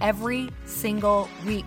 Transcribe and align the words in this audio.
every 0.00 0.50
single 0.66 1.28
week 1.46 1.66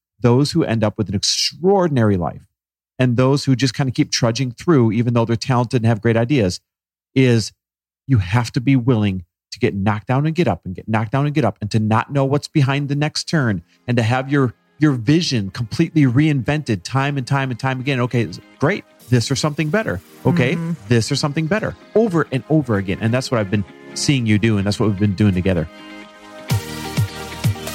those 0.21 0.51
who 0.51 0.63
end 0.63 0.83
up 0.83 0.97
with 0.97 1.09
an 1.09 1.15
extraordinary 1.15 2.17
life 2.17 2.41
and 2.99 3.17
those 3.17 3.45
who 3.45 3.55
just 3.55 3.73
kind 3.73 3.89
of 3.89 3.95
keep 3.95 4.11
trudging 4.11 4.51
through, 4.51 4.91
even 4.91 5.13
though 5.13 5.25
they're 5.25 5.35
talented 5.35 5.81
and 5.81 5.87
have 5.87 6.01
great 6.01 6.17
ideas, 6.17 6.59
is 7.15 7.51
you 8.07 8.19
have 8.19 8.51
to 8.51 8.61
be 8.61 8.75
willing 8.75 9.25
to 9.51 9.59
get 9.59 9.75
knocked 9.75 10.07
down 10.07 10.25
and 10.25 10.35
get 10.35 10.47
up 10.47 10.65
and 10.65 10.75
get 10.75 10.87
knocked 10.87 11.11
down 11.11 11.25
and 11.25 11.35
get 11.35 11.45
up 11.45 11.57
and 11.61 11.69
to 11.71 11.79
not 11.79 12.11
know 12.11 12.25
what's 12.25 12.47
behind 12.47 12.89
the 12.89 12.95
next 12.95 13.25
turn 13.25 13.61
and 13.87 13.97
to 13.97 14.03
have 14.03 14.31
your 14.31 14.53
your 14.79 14.93
vision 14.93 15.51
completely 15.51 16.03
reinvented 16.03 16.81
time 16.83 17.15
and 17.15 17.27
time 17.27 17.51
and 17.51 17.59
time 17.59 17.79
again. 17.79 17.99
Okay, 17.99 18.27
great. 18.57 18.83
This 19.09 19.29
or 19.29 19.35
something 19.35 19.69
better. 19.69 20.01
Okay, 20.25 20.55
mm-hmm. 20.55 20.73
this 20.87 21.11
or 21.11 21.15
something 21.15 21.45
better 21.45 21.75
over 21.93 22.27
and 22.31 22.43
over 22.49 22.77
again. 22.77 22.97
And 22.99 23.13
that's 23.13 23.29
what 23.29 23.39
I've 23.39 23.51
been 23.51 23.65
seeing 23.93 24.25
you 24.25 24.39
do. 24.39 24.57
And 24.57 24.65
that's 24.65 24.79
what 24.79 24.89
we've 24.89 24.99
been 24.99 25.15
doing 25.15 25.33
together. 25.33 25.67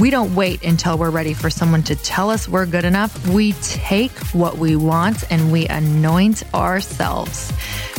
We 0.00 0.10
don't 0.10 0.34
wait 0.36 0.62
until 0.62 0.96
we're 0.96 1.10
ready 1.10 1.34
for 1.34 1.50
someone 1.50 1.82
to 1.82 1.96
tell 1.96 2.30
us 2.30 2.48
we're 2.48 2.66
good 2.66 2.84
enough. 2.84 3.26
We 3.26 3.54
take 3.54 4.12
what 4.32 4.56
we 4.56 4.76
want 4.76 5.24
and 5.28 5.50
we 5.50 5.66
anoint 5.66 6.44
ourselves. 6.54 7.52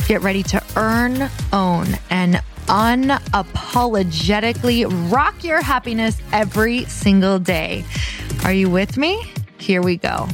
Get 0.08 0.22
ready 0.22 0.42
to 0.44 0.62
earn, 0.76 1.28
own, 1.52 1.88
and 2.08 2.40
unapologetically 2.68 5.12
rock 5.12 5.44
your 5.44 5.60
happiness 5.60 6.16
every 6.32 6.86
single 6.86 7.38
day. 7.38 7.84
Are 8.44 8.52
you 8.54 8.70
with 8.70 8.96
me? 8.96 9.22
Here 9.58 9.82
we 9.82 9.98
go. 9.98 10.26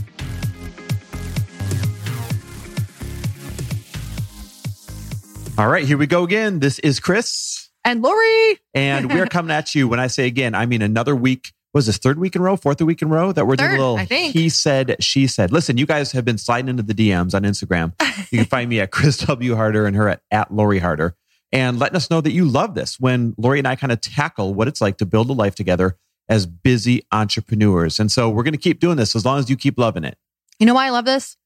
All 5.59 5.66
right, 5.66 5.84
here 5.84 5.98
we 5.98 6.06
go 6.06 6.22
again. 6.22 6.60
This 6.60 6.78
is 6.78 7.00
Chris. 7.00 7.71
And 7.84 8.03
Lori. 8.03 8.60
And 8.72 9.12
we're 9.12 9.27
coming 9.27 9.50
at 9.50 9.75
you. 9.75 9.88
When 9.88 9.98
I 9.98 10.06
say 10.06 10.27
again, 10.27 10.54
I 10.54 10.66
mean 10.66 10.83
another 10.83 11.16
week 11.16 11.50
was 11.76 11.87
this 11.87 11.98
third 11.98 12.18
week 12.18 12.34
in 12.34 12.41
a 12.41 12.45
row, 12.45 12.56
fourth 12.56 12.80
week 12.80 13.03
in 13.03 13.09
a 13.09 13.10
row 13.10 13.33
that 13.33 13.47
we're 13.47 13.54
third, 13.54 13.68
doing 13.68 13.80
a 13.80 13.92
little 13.92 14.16
he 14.30 14.48
said, 14.48 14.97
she 14.98 15.27
said. 15.27 15.53
Listen, 15.53 15.77
you 15.77 15.84
guys 15.84 16.10
have 16.12 16.24
been 16.24 16.39
sliding 16.39 16.71
into 16.71 16.83
the 16.83 16.95
DMs 16.95 17.34
on 17.34 17.42
Instagram. 17.42 17.92
You 18.33 18.39
can 18.39 18.47
find 18.51 18.71
me 18.71 18.80
at 18.80 18.91
Chris 18.91 19.18
W. 19.18 19.54
Harder 19.54 19.84
and 19.86 19.95
her 19.95 20.09
at, 20.09 20.22
at 20.30 20.51
Lori 20.51 20.78
Harder 20.78 21.15
and 21.53 21.78
letting 21.78 21.95
us 21.95 22.10
know 22.10 22.22
that 22.22 22.33
you 22.33 22.47
love 22.47 22.74
this 22.74 22.98
when 22.98 23.34
Lori 23.36 23.59
and 23.59 23.68
I 23.68 23.77
kind 23.77 23.92
of 23.92 24.01
tackle 24.01 24.54
what 24.54 24.68
it's 24.68 24.80
like 24.80 24.97
to 24.98 25.06
build 25.06 25.28
a 25.28 25.34
life 25.34 25.54
together 25.54 25.98
as 26.30 26.47
busy 26.47 27.03
entrepreneurs. 27.12 28.01
And 28.01 28.10
so 28.10 28.30
we're 28.30 28.42
going 28.42 28.53
to 28.53 28.59
keep 28.59 28.80
doing 28.80 28.97
this 28.97 29.15
as 29.15 29.27
long 29.27 29.39
as 29.39 29.51
you 29.51 29.56
keep 29.56 29.78
loving 29.78 30.03
it. 30.03 30.16
You 30.59 30.65
know 30.65 30.74
why 30.74 30.86
I 30.86 30.91
love 30.91 31.04
this? 31.04 31.36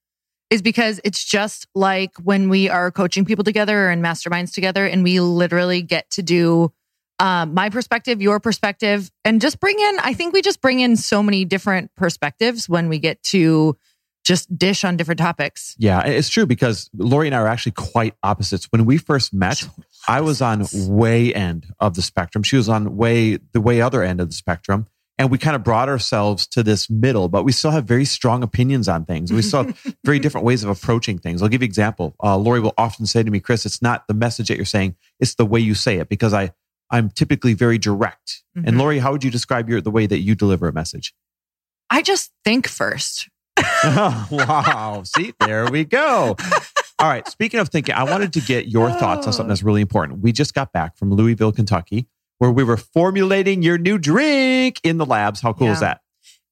Is 0.49 0.63
because 0.63 1.01
it's 1.05 1.25
just 1.25 1.67
like 1.75 2.13
when 2.23 2.49
we 2.49 2.69
are 2.69 2.93
coaching 2.93 3.25
people 3.25 3.43
together 3.43 3.89
and 3.89 4.01
masterminds 4.01 4.55
together 4.55 4.87
and 4.87 5.03
we 5.03 5.19
literally 5.19 5.83
get 5.83 6.09
to 6.11 6.23
do 6.23 6.73
um, 7.21 7.53
my 7.55 7.69
perspective, 7.69 8.23
your 8.23 8.41
perspective, 8.41 9.11
and 9.25 9.41
just 9.41 9.61
bring 9.61 9.79
in, 9.79 9.99
I 10.01 10.15
think 10.15 10.33
we 10.33 10.41
just 10.41 10.61
bring 10.61 10.81
in 10.81 10.97
so 10.97 11.23
many 11.23 11.45
different 11.45 11.95
perspectives 11.95 12.69
when 12.69 12.89
we 12.89 12.99
get 12.99 13.23
to 13.25 13.77
just 14.25 14.57
dish 14.57 14.85
on 14.85 14.97
different 14.97 15.19
topics. 15.19 15.75
Yeah, 15.79 16.05
it's 16.07 16.29
true 16.29 16.47
because 16.47 16.89
Lori 16.95 17.29
and 17.29 17.35
I 17.35 17.41
are 17.41 17.47
actually 17.47 17.73
quite 17.73 18.15
opposites. 18.23 18.67
When 18.71 18.87
we 18.87 18.97
first 18.97 19.35
met, 19.35 19.69
I 20.09 20.23
was 20.23 20.41
on 20.41 20.67
way 20.73 21.33
end 21.35 21.67
of 21.79 21.95
the 21.95 22.03
spectrum. 22.03 22.43
She 22.43 22.57
was 22.57 22.69
on 22.69 22.97
way 22.97 23.39
the 23.53 23.61
way 23.61 23.81
other 23.81 24.03
end 24.03 24.21
of 24.21 24.29
the 24.29 24.35
spectrum. 24.35 24.87
and 25.19 25.31
we 25.31 25.37
kind 25.37 25.55
of 25.55 25.63
brought 25.63 25.91
ourselves 25.91 26.47
to 26.47 26.63
this 26.63 26.89
middle, 26.89 27.29
but 27.29 27.45
we 27.45 27.53
still 27.53 27.71
have 27.71 27.85
very 27.85 28.07
strong 28.07 28.43
opinions 28.43 28.89
on 28.89 29.05
things. 29.05 29.31
We 29.31 29.43
still 29.43 29.65
have 29.65 29.97
very 30.05 30.19
different 30.19 30.47
ways 30.47 30.65
of 30.65 30.71
approaching 30.71 31.19
things. 31.19 31.43
I'll 31.43 31.51
give 31.51 31.61
you 31.61 31.67
an 31.67 31.71
example. 31.71 32.15
Uh, 32.23 32.39
Lori 32.39 32.61
will 32.61 32.73
often 32.79 33.05
say 33.05 33.23
to 33.23 33.31
me, 33.31 33.39
Chris, 33.39 33.67
it's 33.67 33.83
not 33.83 34.09
the 34.09 34.15
message 34.15 34.49
that 34.49 34.57
you're 34.57 34.65
saying, 34.65 34.97
it's 35.19 35.35
the 35.35 35.45
way 35.45 35.61
you 35.61 35.75
say 35.75 35.99
it 35.99 36.09
because 36.09 36.33
I, 36.33 36.53
I'm 36.91 37.11
typically 37.11 37.55
very 37.55 37.79
direct. 37.79 38.43
Mm-hmm. 38.57 38.69
And 38.69 38.79
Lori, 38.79 38.99
how 38.99 39.13
would 39.13 39.25
you 39.25 39.31
describe 39.31 39.69
your, 39.69 39.81
the 39.81 39.91
way 39.91 40.07
that 40.07 40.21
you 40.21 40.35
deliver 40.35 40.69
a 40.69 40.73
message? 40.73 41.15
I 41.89 42.03
just 42.03 42.31
think 42.45 42.69
first. 42.69 43.29
oh, 43.59 44.29
wow. 44.31 45.03
See, 45.05 45.33
there 45.41 45.71
we 45.71 45.85
go. 45.85 46.37
All 46.99 47.09
right. 47.09 47.27
Speaking 47.29 47.61
of 47.61 47.69
thinking, 47.69 47.95
I 47.95 48.05
wanted 48.05 48.33
to 48.35 48.41
get 48.41 48.69
your 48.69 48.91
thoughts 48.91 49.27
on 49.27 49.33
something 49.33 49.49
that's 49.49 49.63
really 49.63 49.81
important. 49.81 50.21
We 50.21 50.33
just 50.33 50.55
got 50.55 50.73
back 50.73 50.97
from 50.97 51.13
Louisville, 51.13 51.53
Kentucky, 51.53 52.07
where 52.39 52.51
we 52.51 52.65
were 52.65 52.77
formulating 52.77 53.63
your 53.63 53.79
new 53.79 53.99
drink 53.99 54.81
in 54.85 54.99
the 54.99 55.07
labs. 55.07 55.41
How 55.41 55.53
cool 55.53 55.69
yeah. 55.69 55.73
is 55.73 55.81
that? 55.81 56.01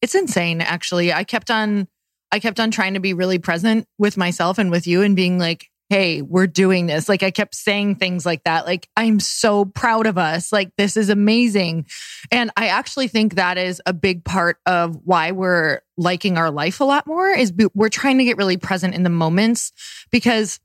It's 0.00 0.14
insane, 0.14 0.60
actually. 0.60 1.12
I 1.12 1.24
kept 1.24 1.50
on 1.50 1.88
I 2.30 2.40
kept 2.40 2.60
on 2.60 2.70
trying 2.70 2.94
to 2.94 3.00
be 3.00 3.14
really 3.14 3.38
present 3.38 3.86
with 3.96 4.16
myself 4.16 4.58
and 4.58 4.70
with 4.70 4.86
you 4.86 5.02
and 5.02 5.16
being 5.16 5.38
like, 5.38 5.70
hey, 5.88 6.20
we're 6.22 6.46
doing 6.46 6.86
this. 6.86 7.08
Like 7.08 7.22
I 7.22 7.30
kept 7.30 7.54
saying 7.54 7.96
things 7.96 8.26
like 8.26 8.44
that. 8.44 8.66
Like, 8.66 8.88
I'm 8.96 9.20
so 9.20 9.64
proud 9.64 10.06
of 10.06 10.18
us. 10.18 10.52
Like, 10.52 10.70
this 10.76 10.96
is 10.96 11.08
amazing. 11.08 11.86
And 12.30 12.50
I 12.56 12.68
actually 12.68 13.08
think 13.08 13.34
that 13.34 13.56
is 13.56 13.80
a 13.86 13.92
big 13.92 14.24
part 14.24 14.58
of 14.66 14.98
why 15.04 15.30
we're 15.30 15.80
liking 15.96 16.36
our 16.36 16.50
life 16.50 16.80
a 16.80 16.84
lot 16.84 17.06
more 17.06 17.30
is 17.30 17.52
we're 17.74 17.88
trying 17.88 18.18
to 18.18 18.24
get 18.24 18.36
really 18.36 18.56
present 18.56 18.94
in 18.94 19.02
the 19.02 19.10
moments 19.10 19.72
because 20.10 20.60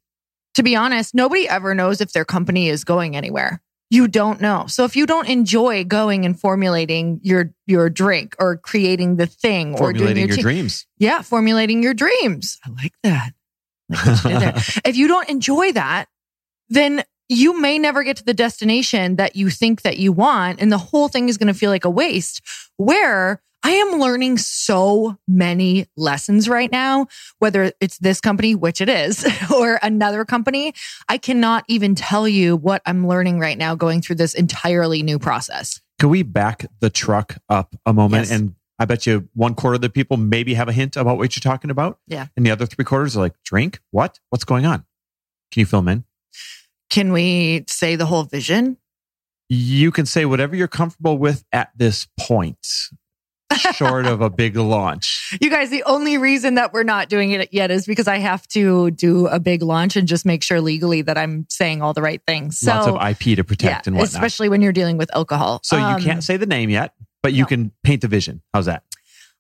to 0.55 0.63
be 0.63 0.75
honest, 0.75 1.15
nobody 1.15 1.47
ever 1.47 1.73
knows 1.73 2.01
if 2.01 2.13
their 2.13 2.25
company 2.25 2.69
is 2.69 2.83
going 2.83 3.15
anywhere 3.15 3.61
you 3.93 4.07
don't 4.07 4.41
know. 4.41 4.65
So 4.67 4.85
if 4.85 4.95
you 4.95 5.05
don't 5.05 5.29
enjoy 5.29 5.83
going 5.83 6.25
and 6.25 6.39
formulating 6.39 7.19
your 7.21 7.53
your 7.67 7.91
drink 7.91 8.35
or 8.39 8.57
creating 8.57 9.17
the 9.17 9.27
thing 9.27 9.79
or 9.79 9.93
doing 9.93 10.17
your, 10.17 10.29
your 10.29 10.37
dreams. 10.37 10.87
Yeah, 10.97 11.21
formulating 11.21 11.83
your 11.83 11.93
dreams. 11.93 12.57
I 12.65 12.71
like 12.71 12.93
that. 13.03 13.33
Like 13.89 14.56
if 14.85 14.95
you 14.95 15.07
don't 15.07 15.30
enjoy 15.30 15.71
that, 15.74 16.06
then 16.69 17.03
you 17.30 17.59
may 17.59 17.80
never 17.80 18.03
get 18.03 18.18
to 18.18 18.25
the 18.25 18.33
destination 18.33 19.15
that 19.15 19.35
you 19.35 19.50
think 19.50 19.81
that 19.83 19.97
you 19.97 20.12
want 20.12 20.62
and 20.62 20.71
the 20.71 20.77
whole 20.77 21.07
thing 21.07 21.30
is 21.30 21.38
going 21.38 21.51
to 21.51 21.57
feel 21.57 21.71
like 21.71 21.85
a 21.85 21.89
waste. 21.89 22.41
Where 22.77 23.41
I 23.65 23.71
am 23.71 24.00
learning 24.00 24.39
so 24.39 25.18
many 25.25 25.88
lessons 25.95 26.50
right 26.50 26.69
now, 26.69 27.07
whether 27.39 27.71
it's 27.80 27.97
this 27.97 28.19
company, 28.19 28.56
which 28.56 28.81
it 28.81 28.89
is, 28.89 29.25
or 29.56 29.80
another 29.81 30.25
company. 30.25 30.74
I 31.07 31.18
cannot 31.18 31.63
even 31.69 31.95
tell 31.95 32.27
you 32.27 32.57
what 32.57 32.81
I'm 32.86 33.07
learning 33.07 33.39
right 33.39 33.57
now 33.57 33.75
going 33.75 34.01
through 34.01 34.18
this 34.18 34.33
entirely 34.33 35.01
new 35.01 35.18
process. 35.18 35.79
Can 35.97 36.09
we 36.09 36.24
back 36.24 36.65
the 36.81 36.89
truck 36.89 37.38
up 37.47 37.75
a 37.86 37.94
moment? 37.94 38.27
Yes. 38.27 38.31
And 38.31 38.56
I 38.83 38.85
bet 38.85 39.07
you 39.07 39.30
one 39.33 39.56
quarter 39.56 39.75
of 39.75 39.81
the 39.81 39.89
people 39.89 40.18
maybe 40.18 40.56
have 40.56 40.68
a 40.68 40.74
hint 40.74 40.97
about 40.97 41.18
what 41.18 41.33
you're 41.38 41.41
talking 41.41 41.69
about. 41.69 42.00
Yeah. 42.06 42.27
And 42.35 42.45
the 42.45 42.51
other 42.51 42.65
three 42.65 42.83
quarters 42.83 43.15
are 43.15 43.21
like, 43.21 43.41
drink? 43.45 43.80
What? 43.91 44.19
What's 44.30 44.44
going 44.44 44.65
on? 44.65 44.83
Can 45.53 45.62
you 45.62 45.65
fill 45.65 45.80
them 45.80 45.88
in? 45.88 46.03
Can 46.89 47.13
we 47.13 47.63
say 47.69 47.95
the 47.95 48.06
whole 48.06 48.24
vision? 48.24 48.75
You 49.47 49.89
can 49.91 50.06
say 50.06 50.25
whatever 50.25 50.53
you're 50.53 50.68
comfortable 50.68 51.18
with 51.18 51.45
at 51.53 51.71
this 51.77 52.09
point 52.19 52.57
short 53.74 54.06
of 54.06 54.19
a 54.19 54.30
big 54.30 54.57
launch. 54.57 55.38
You 55.39 55.50
guys, 55.50 55.69
the 55.69 55.83
only 55.83 56.18
reason 56.18 56.56
that 56.56 56.74
we're 56.74 56.83
not 56.83 57.07
doing 57.07 57.31
it 57.31 57.53
yet 57.53 57.71
is 57.71 57.86
because 57.86 58.09
I 58.09 58.18
have 58.18 58.45
to 58.50 58.91
do 58.91 59.27
a 59.27 59.39
big 59.39 59.62
launch 59.62 59.95
and 59.95 60.09
just 60.09 60.25
make 60.25 60.44
sure 60.44 60.59
legally 60.59 61.03
that 61.03 61.18
I'm 61.18 61.45
saying 61.50 61.81
all 61.81 61.94
the 61.94 62.01
right 62.01 62.21
things. 62.27 62.59
So, 62.59 62.74
Lots 62.74 62.88
of 62.88 62.95
IP 62.95 63.38
to 63.38 63.45
protect 63.45 63.86
yeah, 63.86 63.91
and 63.91 63.95
whatnot. 63.95 64.09
Especially 64.09 64.50
when 64.50 64.62
you're 64.62 64.74
dealing 64.74 64.97
with 64.97 65.09
alcohol. 65.15 65.62
So 65.63 65.79
um, 65.79 65.97
you 65.97 66.03
can't 66.03 66.21
say 66.21 66.36
the 66.36 66.45
name 66.45 66.69
yet, 66.69 66.94
but 67.23 67.33
you 67.33 67.43
no. 67.43 67.47
can 67.47 67.71
paint 67.83 68.01
the 68.01 68.07
vision. 68.07 68.43
How's 68.53 68.65
that? 68.65 68.83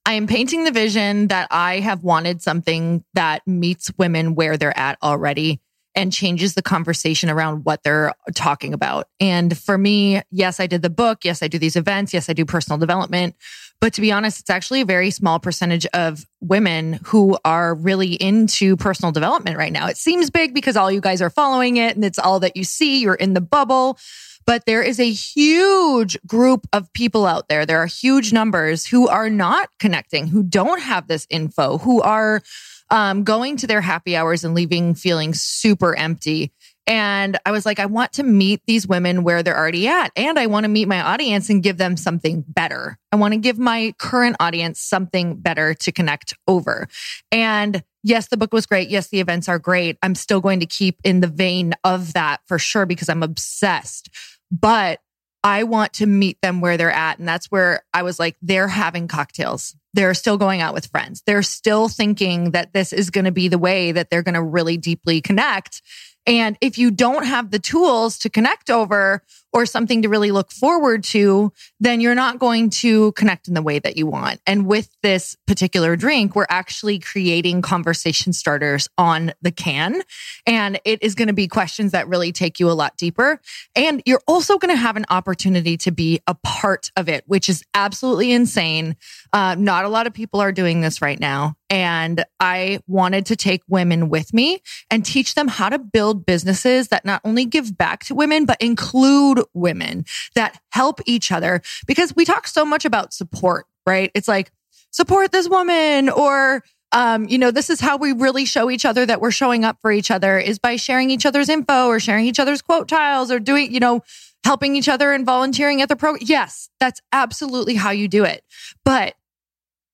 I 0.05 0.13
am 0.13 0.27
painting 0.27 0.63
the 0.63 0.71
vision 0.71 1.27
that 1.27 1.47
I 1.51 1.79
have 1.79 2.03
wanted 2.03 2.41
something 2.41 3.03
that 3.13 3.45
meets 3.47 3.91
women 3.97 4.35
where 4.35 4.57
they're 4.57 4.77
at 4.77 4.97
already 5.03 5.61
and 5.95 6.11
changes 6.11 6.55
the 6.55 6.61
conversation 6.61 7.29
around 7.29 7.65
what 7.65 7.83
they're 7.83 8.13
talking 8.33 8.73
about. 8.73 9.07
And 9.19 9.55
for 9.57 9.77
me, 9.77 10.21
yes, 10.31 10.59
I 10.59 10.67
did 10.67 10.81
the 10.81 10.89
book. 10.89 11.23
Yes, 11.23 11.43
I 11.43 11.47
do 11.47 11.59
these 11.59 11.75
events. 11.75 12.13
Yes, 12.13 12.29
I 12.29 12.33
do 12.33 12.45
personal 12.45 12.79
development. 12.79 13.35
But 13.79 13.93
to 13.93 14.01
be 14.01 14.11
honest, 14.11 14.39
it's 14.39 14.49
actually 14.49 14.81
a 14.81 14.85
very 14.85 15.11
small 15.11 15.39
percentage 15.39 15.85
of 15.87 16.25
women 16.41 16.99
who 17.03 17.37
are 17.45 17.75
really 17.75 18.13
into 18.13 18.75
personal 18.77 19.11
development 19.11 19.57
right 19.57 19.73
now. 19.73 19.87
It 19.87 19.97
seems 19.97 20.29
big 20.29 20.53
because 20.53 20.75
all 20.75 20.91
you 20.91 21.01
guys 21.01 21.21
are 21.21 21.29
following 21.29 21.77
it 21.77 21.95
and 21.95 22.03
it's 22.03 22.19
all 22.19 22.39
that 22.39 22.57
you 22.57 22.63
see. 22.63 23.01
You're 23.01 23.13
in 23.13 23.33
the 23.33 23.41
bubble. 23.41 23.99
But 24.45 24.65
there 24.65 24.81
is 24.81 24.99
a 24.99 25.11
huge 25.11 26.17
group 26.27 26.67
of 26.73 26.91
people 26.93 27.25
out 27.25 27.47
there. 27.47 27.65
There 27.65 27.79
are 27.79 27.87
huge 27.87 28.33
numbers 28.33 28.85
who 28.85 29.07
are 29.07 29.29
not 29.29 29.69
connecting, 29.79 30.27
who 30.27 30.43
don't 30.43 30.81
have 30.81 31.07
this 31.07 31.25
info, 31.29 31.77
who 31.77 32.01
are 32.01 32.41
um, 32.89 33.23
going 33.23 33.57
to 33.57 33.67
their 33.67 33.81
happy 33.81 34.15
hours 34.15 34.43
and 34.43 34.53
leaving 34.53 34.93
feeling 34.93 35.33
super 35.33 35.95
empty. 35.95 36.51
And 36.85 37.37
I 37.45 37.51
was 37.51 37.65
like, 37.65 37.79
I 37.79 37.85
want 37.85 38.13
to 38.13 38.23
meet 38.23 38.61
these 38.67 38.85
women 38.85 39.23
where 39.23 39.41
they're 39.41 39.57
already 39.57 39.87
at. 39.87 40.11
And 40.15 40.37
I 40.37 40.47
want 40.47 40.65
to 40.65 40.69
meet 40.69 40.87
my 40.87 41.01
audience 41.01 41.49
and 41.49 41.63
give 41.63 41.77
them 41.77 41.95
something 41.95 42.43
better. 42.47 42.99
I 43.11 43.15
want 43.15 43.33
to 43.33 43.39
give 43.39 43.57
my 43.57 43.93
current 43.99 44.35
audience 44.39 44.79
something 44.81 45.35
better 45.37 45.73
to 45.75 45.91
connect 45.91 46.33
over. 46.47 46.87
And 47.31 47.83
yes, 48.03 48.27
the 48.27 48.37
book 48.37 48.51
was 48.51 48.65
great. 48.65 48.89
Yes, 48.89 49.07
the 49.07 49.21
events 49.21 49.47
are 49.47 49.59
great. 49.59 49.97
I'm 50.03 50.15
still 50.15 50.41
going 50.41 50.59
to 50.59 50.65
keep 50.65 50.99
in 51.03 51.21
the 51.21 51.27
vein 51.27 51.73
of 51.83 52.13
that 52.13 52.41
for 52.47 52.59
sure 52.59 52.85
because 52.85 53.07
I'm 53.07 53.23
obsessed. 53.23 54.09
But 54.51 54.99
I 55.43 55.63
want 55.63 55.93
to 55.93 56.05
meet 56.05 56.41
them 56.41 56.61
where 56.61 56.77
they're 56.77 56.91
at. 56.91 57.19
And 57.19 57.27
that's 57.27 57.47
where 57.47 57.83
I 57.93 58.03
was 58.03 58.19
like, 58.19 58.37
they're 58.41 58.67
having 58.67 59.07
cocktails. 59.07 59.75
They're 59.93 60.13
still 60.13 60.37
going 60.37 60.61
out 60.61 60.73
with 60.73 60.87
friends. 60.87 61.21
They're 61.25 61.43
still 61.43 61.87
thinking 61.89 62.51
that 62.51 62.73
this 62.73 62.93
is 62.93 63.09
going 63.09 63.25
to 63.25 63.31
be 63.31 63.47
the 63.47 63.57
way 63.57 63.91
that 63.91 64.09
they're 64.09 64.23
going 64.23 64.33
to 64.35 64.41
really 64.41 64.77
deeply 64.77 65.21
connect. 65.21 65.81
And 66.25 66.57
if 66.61 66.77
you 66.77 66.89
don't 66.91 67.25
have 67.25 67.51
the 67.51 67.59
tools 67.59 68.17
to 68.19 68.29
connect 68.29 68.69
over 68.69 69.23
or 69.51 69.65
something 69.65 70.01
to 70.01 70.09
really 70.09 70.31
look 70.31 70.51
forward 70.51 71.03
to, 71.03 71.51
then 71.79 72.01
you're 72.01 72.15
not 72.15 72.39
going 72.39 72.69
to 72.69 73.11
connect 73.11 73.47
in 73.47 73.53
the 73.53 73.61
way 73.61 73.77
that 73.77 73.97
you 73.97 74.07
want. 74.07 74.41
And 74.47 74.65
with 74.65 74.89
this 75.03 75.37
particular 75.45 75.95
drink, 75.95 76.35
we're 76.35 76.47
actually 76.49 76.97
creating 76.97 77.61
conversation 77.61 78.33
starters 78.33 78.87
on 78.97 79.33
the 79.41 79.51
can. 79.51 80.01
And 80.47 80.79
it 80.85 81.03
is 81.03 81.13
going 81.13 81.27
to 81.27 81.33
be 81.33 81.47
questions 81.47 81.91
that 81.91 82.07
really 82.07 82.31
take 82.31 82.59
you 82.59 82.69
a 82.69 82.73
lot 82.73 82.97
deeper. 82.97 83.39
And 83.75 84.01
you're 84.05 84.23
also 84.27 84.57
going 84.57 84.73
to 84.73 84.81
have 84.81 84.95
an 84.95 85.05
opportunity 85.09 85.77
to 85.77 85.91
be 85.91 86.21
a 86.25 86.35
part 86.35 86.89
of 86.97 87.07
it, 87.07 87.23
which 87.27 87.47
is 87.47 87.63
absolutely 87.75 88.31
insane. 88.31 88.95
Uh, 89.33 89.55
not 89.55 89.82
a 89.85 89.89
lot 89.89 90.07
of 90.07 90.13
people 90.13 90.39
are 90.39 90.51
doing 90.51 90.81
this 90.81 91.01
right 91.01 91.19
now. 91.19 91.55
And 91.69 92.23
I 92.39 92.79
wanted 92.87 93.25
to 93.27 93.35
take 93.35 93.61
women 93.67 94.09
with 94.09 94.33
me 94.33 94.61
and 94.89 95.05
teach 95.05 95.35
them 95.35 95.47
how 95.47 95.69
to 95.69 95.79
build 95.79 96.25
businesses 96.25 96.89
that 96.89 97.05
not 97.05 97.21
only 97.23 97.45
give 97.45 97.77
back 97.77 98.03
to 98.05 98.15
women, 98.15 98.45
but 98.45 98.61
include 98.61 99.41
women 99.53 100.05
that 100.35 100.59
help 100.71 100.99
each 101.05 101.31
other 101.31 101.61
because 101.87 102.15
we 102.15 102.25
talk 102.25 102.47
so 102.47 102.65
much 102.65 102.85
about 102.85 103.13
support, 103.13 103.65
right? 103.85 104.11
It's 104.13 104.27
like, 104.27 104.51
support 104.93 105.31
this 105.31 105.49
woman 105.49 106.09
or, 106.09 106.63
um, 106.91 107.27
you 107.27 107.37
know, 107.37 107.51
this 107.51 107.69
is 107.69 107.79
how 107.79 107.97
we 107.97 108.13
really 108.13 108.45
show 108.45 108.69
each 108.69 108.85
other 108.85 109.05
that 109.05 109.19
we're 109.19 109.31
showing 109.31 109.65
up 109.65 109.77
for 109.81 109.91
each 109.91 110.11
other 110.11 110.37
is 110.37 110.59
by 110.59 110.75
sharing 110.75 111.09
each 111.09 111.25
other's 111.25 111.49
info 111.49 111.87
or 111.87 111.99
sharing 111.99 112.25
each 112.25 112.39
other's 112.39 112.61
quote 112.61 112.87
tiles 112.87 113.31
or 113.31 113.39
doing, 113.39 113.73
you 113.73 113.79
know, 113.79 114.01
helping 114.43 114.75
each 114.75 114.89
other 114.89 115.11
and 115.11 115.25
volunteering 115.25 115.81
at 115.81 115.89
the 115.89 115.95
program. 115.95 116.23
Yes, 116.25 116.69
that's 116.79 117.01
absolutely 117.11 117.75
how 117.75 117.91
you 117.91 118.07
do 118.07 118.23
it. 118.23 118.43
But 118.85 119.15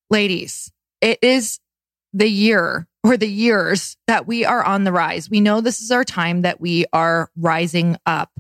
ladies, 0.09 0.71
it 1.01 1.19
is 1.21 1.59
the 2.13 2.29
year 2.29 2.87
or 3.03 3.17
the 3.17 3.29
years 3.29 3.95
that 4.07 4.27
we 4.27 4.45
are 4.45 4.63
on 4.63 4.83
the 4.83 4.91
rise. 4.91 5.29
We 5.29 5.39
know 5.39 5.61
this 5.61 5.81
is 5.81 5.91
our 5.91 6.03
time 6.03 6.41
that 6.41 6.59
we 6.59 6.85
are 6.91 7.29
rising 7.37 7.97
up. 8.05 8.31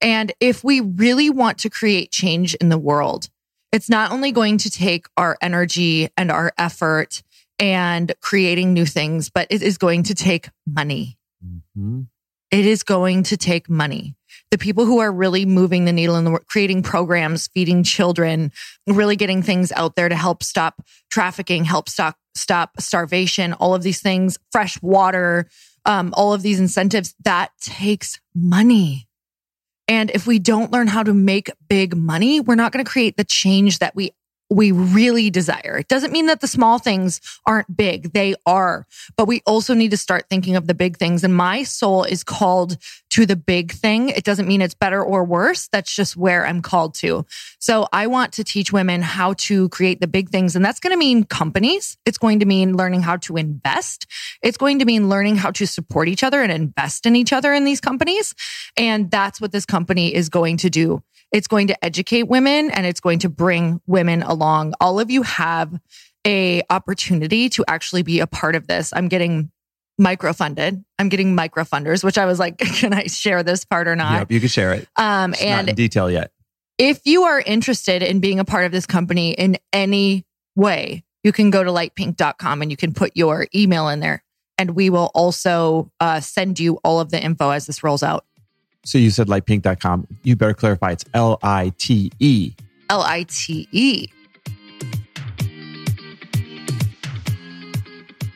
And 0.00 0.32
if 0.40 0.64
we 0.64 0.80
really 0.80 1.28
want 1.28 1.58
to 1.58 1.70
create 1.70 2.10
change 2.10 2.54
in 2.54 2.70
the 2.70 2.78
world, 2.78 3.28
it's 3.72 3.90
not 3.90 4.10
only 4.10 4.32
going 4.32 4.58
to 4.58 4.70
take 4.70 5.06
our 5.16 5.36
energy 5.40 6.08
and 6.16 6.30
our 6.30 6.52
effort 6.56 7.22
and 7.58 8.14
creating 8.20 8.72
new 8.72 8.86
things, 8.86 9.28
but 9.28 9.46
it 9.50 9.62
is 9.62 9.76
going 9.76 10.04
to 10.04 10.14
take 10.14 10.48
money. 10.66 11.18
Mm-hmm. 11.44 12.02
It 12.50 12.66
is 12.66 12.82
going 12.82 13.24
to 13.24 13.36
take 13.36 13.68
money. 13.68 14.16
The 14.50 14.58
people 14.58 14.84
who 14.84 14.98
are 14.98 15.12
really 15.12 15.46
moving 15.46 15.84
the 15.84 15.92
needle 15.92 16.16
in 16.16 16.24
the 16.24 16.30
world, 16.30 16.46
creating 16.48 16.82
programs, 16.82 17.46
feeding 17.48 17.84
children, 17.84 18.50
really 18.86 19.14
getting 19.14 19.42
things 19.42 19.70
out 19.70 19.94
there 19.94 20.08
to 20.08 20.16
help 20.16 20.42
stop 20.42 20.82
trafficking, 21.10 21.64
help 21.64 21.88
stop 21.88 22.16
stop 22.34 22.80
starvation, 22.80 23.52
all 23.54 23.74
of 23.74 23.82
these 23.82 24.00
things, 24.00 24.38
fresh 24.50 24.80
water, 24.82 25.46
um, 25.84 26.12
all 26.16 26.32
of 26.32 26.42
these 26.42 26.58
incentives, 26.58 27.14
that 27.24 27.50
takes 27.60 28.20
money. 28.34 29.08
And 29.86 30.10
if 30.10 30.26
we 30.26 30.38
don't 30.38 30.70
learn 30.70 30.86
how 30.86 31.02
to 31.02 31.14
make 31.14 31.50
big 31.68 31.96
money, 31.96 32.40
we're 32.40 32.54
not 32.54 32.72
going 32.72 32.84
to 32.84 32.90
create 32.90 33.16
the 33.16 33.24
change 33.24 33.80
that 33.80 33.94
we 33.94 34.12
we 34.52 34.72
really 34.72 35.30
desire. 35.30 35.78
It 35.78 35.86
doesn't 35.86 36.12
mean 36.12 36.26
that 36.26 36.40
the 36.40 36.48
small 36.48 36.80
things 36.80 37.20
aren't 37.46 37.76
big. 37.76 38.12
They 38.12 38.34
are, 38.44 38.84
but 39.16 39.28
we 39.28 39.42
also 39.46 39.74
need 39.74 39.92
to 39.92 39.96
start 39.96 40.28
thinking 40.28 40.56
of 40.56 40.66
the 40.66 40.74
big 40.74 40.96
things. 40.96 41.22
And 41.22 41.34
my 41.34 41.62
soul 41.62 42.02
is 42.02 42.24
called 42.24 42.76
to 43.10 43.26
the 43.26 43.36
big 43.36 43.72
thing. 43.72 44.08
It 44.08 44.24
doesn't 44.24 44.46
mean 44.46 44.62
it's 44.62 44.74
better 44.74 45.02
or 45.02 45.24
worse. 45.24 45.68
That's 45.68 45.94
just 45.94 46.16
where 46.16 46.46
I'm 46.46 46.62
called 46.62 46.94
to. 46.96 47.26
So 47.58 47.88
I 47.92 48.06
want 48.06 48.32
to 48.34 48.44
teach 48.44 48.72
women 48.72 49.02
how 49.02 49.34
to 49.38 49.68
create 49.70 50.00
the 50.00 50.06
big 50.06 50.30
things. 50.30 50.56
And 50.56 50.64
that's 50.64 50.80
going 50.80 50.92
to 50.92 50.98
mean 50.98 51.24
companies. 51.24 51.98
It's 52.06 52.18
going 52.18 52.40
to 52.40 52.46
mean 52.46 52.76
learning 52.76 53.02
how 53.02 53.16
to 53.18 53.36
invest. 53.36 54.06
It's 54.42 54.56
going 54.56 54.78
to 54.78 54.84
mean 54.84 55.08
learning 55.08 55.36
how 55.36 55.50
to 55.52 55.66
support 55.66 56.08
each 56.08 56.22
other 56.22 56.40
and 56.40 56.52
invest 56.52 57.04
in 57.04 57.16
each 57.16 57.32
other 57.32 57.52
in 57.52 57.64
these 57.64 57.80
companies. 57.80 58.34
And 58.76 59.10
that's 59.10 59.40
what 59.40 59.52
this 59.52 59.66
company 59.66 60.14
is 60.14 60.28
going 60.28 60.58
to 60.58 60.70
do. 60.70 61.02
It's 61.32 61.46
going 61.46 61.68
to 61.68 61.84
educate 61.84 62.24
women 62.24 62.70
and 62.70 62.86
it's 62.86 63.00
going 63.00 63.20
to 63.20 63.28
bring 63.28 63.80
women 63.86 64.22
along. 64.22 64.74
All 64.80 64.98
of 64.98 65.10
you 65.10 65.22
have 65.22 65.78
a 66.26 66.62
opportunity 66.70 67.48
to 67.50 67.64
actually 67.66 68.02
be 68.02 68.20
a 68.20 68.26
part 68.26 68.54
of 68.56 68.66
this. 68.66 68.92
I'm 68.94 69.08
getting 69.08 69.50
microfunded. 70.00 70.82
I'm 70.98 71.08
getting 71.08 71.36
microfunders, 71.36 72.02
which 72.02 72.18
I 72.18 72.24
was 72.26 72.38
like, 72.38 72.58
can 72.58 72.92
I 72.92 73.04
share 73.04 73.42
this 73.42 73.64
part 73.64 73.86
or 73.86 73.94
not? 73.96 74.20
Yep, 74.20 74.32
you 74.32 74.40
can 74.40 74.48
share 74.48 74.72
it. 74.72 74.88
Um, 74.96 75.32
It's 75.34 75.42
and 75.42 75.66
not 75.66 75.70
in 75.70 75.74
detail 75.76 76.10
yet. 76.10 76.32
if 76.78 77.00
you 77.04 77.24
are 77.24 77.40
interested 77.40 78.02
in 78.02 78.20
being 78.20 78.40
a 78.40 78.44
part 78.44 78.64
of 78.64 78.72
this 78.72 78.86
company 78.86 79.32
in 79.32 79.58
any 79.72 80.24
way, 80.56 81.04
you 81.22 81.32
can 81.32 81.50
go 81.50 81.62
to 81.62 81.70
litepink.com 81.70 82.62
and 82.62 82.70
you 82.70 82.76
can 82.76 82.94
put 82.94 83.12
your 83.14 83.46
email 83.54 83.88
in 83.88 84.00
there. 84.00 84.24
And 84.58 84.70
we 84.74 84.90
will 84.90 85.10
also 85.14 85.90
uh, 86.00 86.20
send 86.20 86.58
you 86.58 86.78
all 86.84 87.00
of 87.00 87.10
the 87.10 87.22
info 87.22 87.50
as 87.50 87.66
this 87.66 87.82
rolls 87.82 88.02
out. 88.02 88.24
So 88.84 88.98
you 88.98 89.10
said 89.10 89.26
litepink.com. 89.28 90.06
You 90.22 90.36
better 90.36 90.54
clarify 90.54 90.92
it's 90.92 91.04
L 91.12 91.38
I 91.42 91.72
T 91.78 92.10
E. 92.18 92.52
L 92.88 93.02
I 93.02 93.24
T 93.28 93.68
E. 93.72 94.08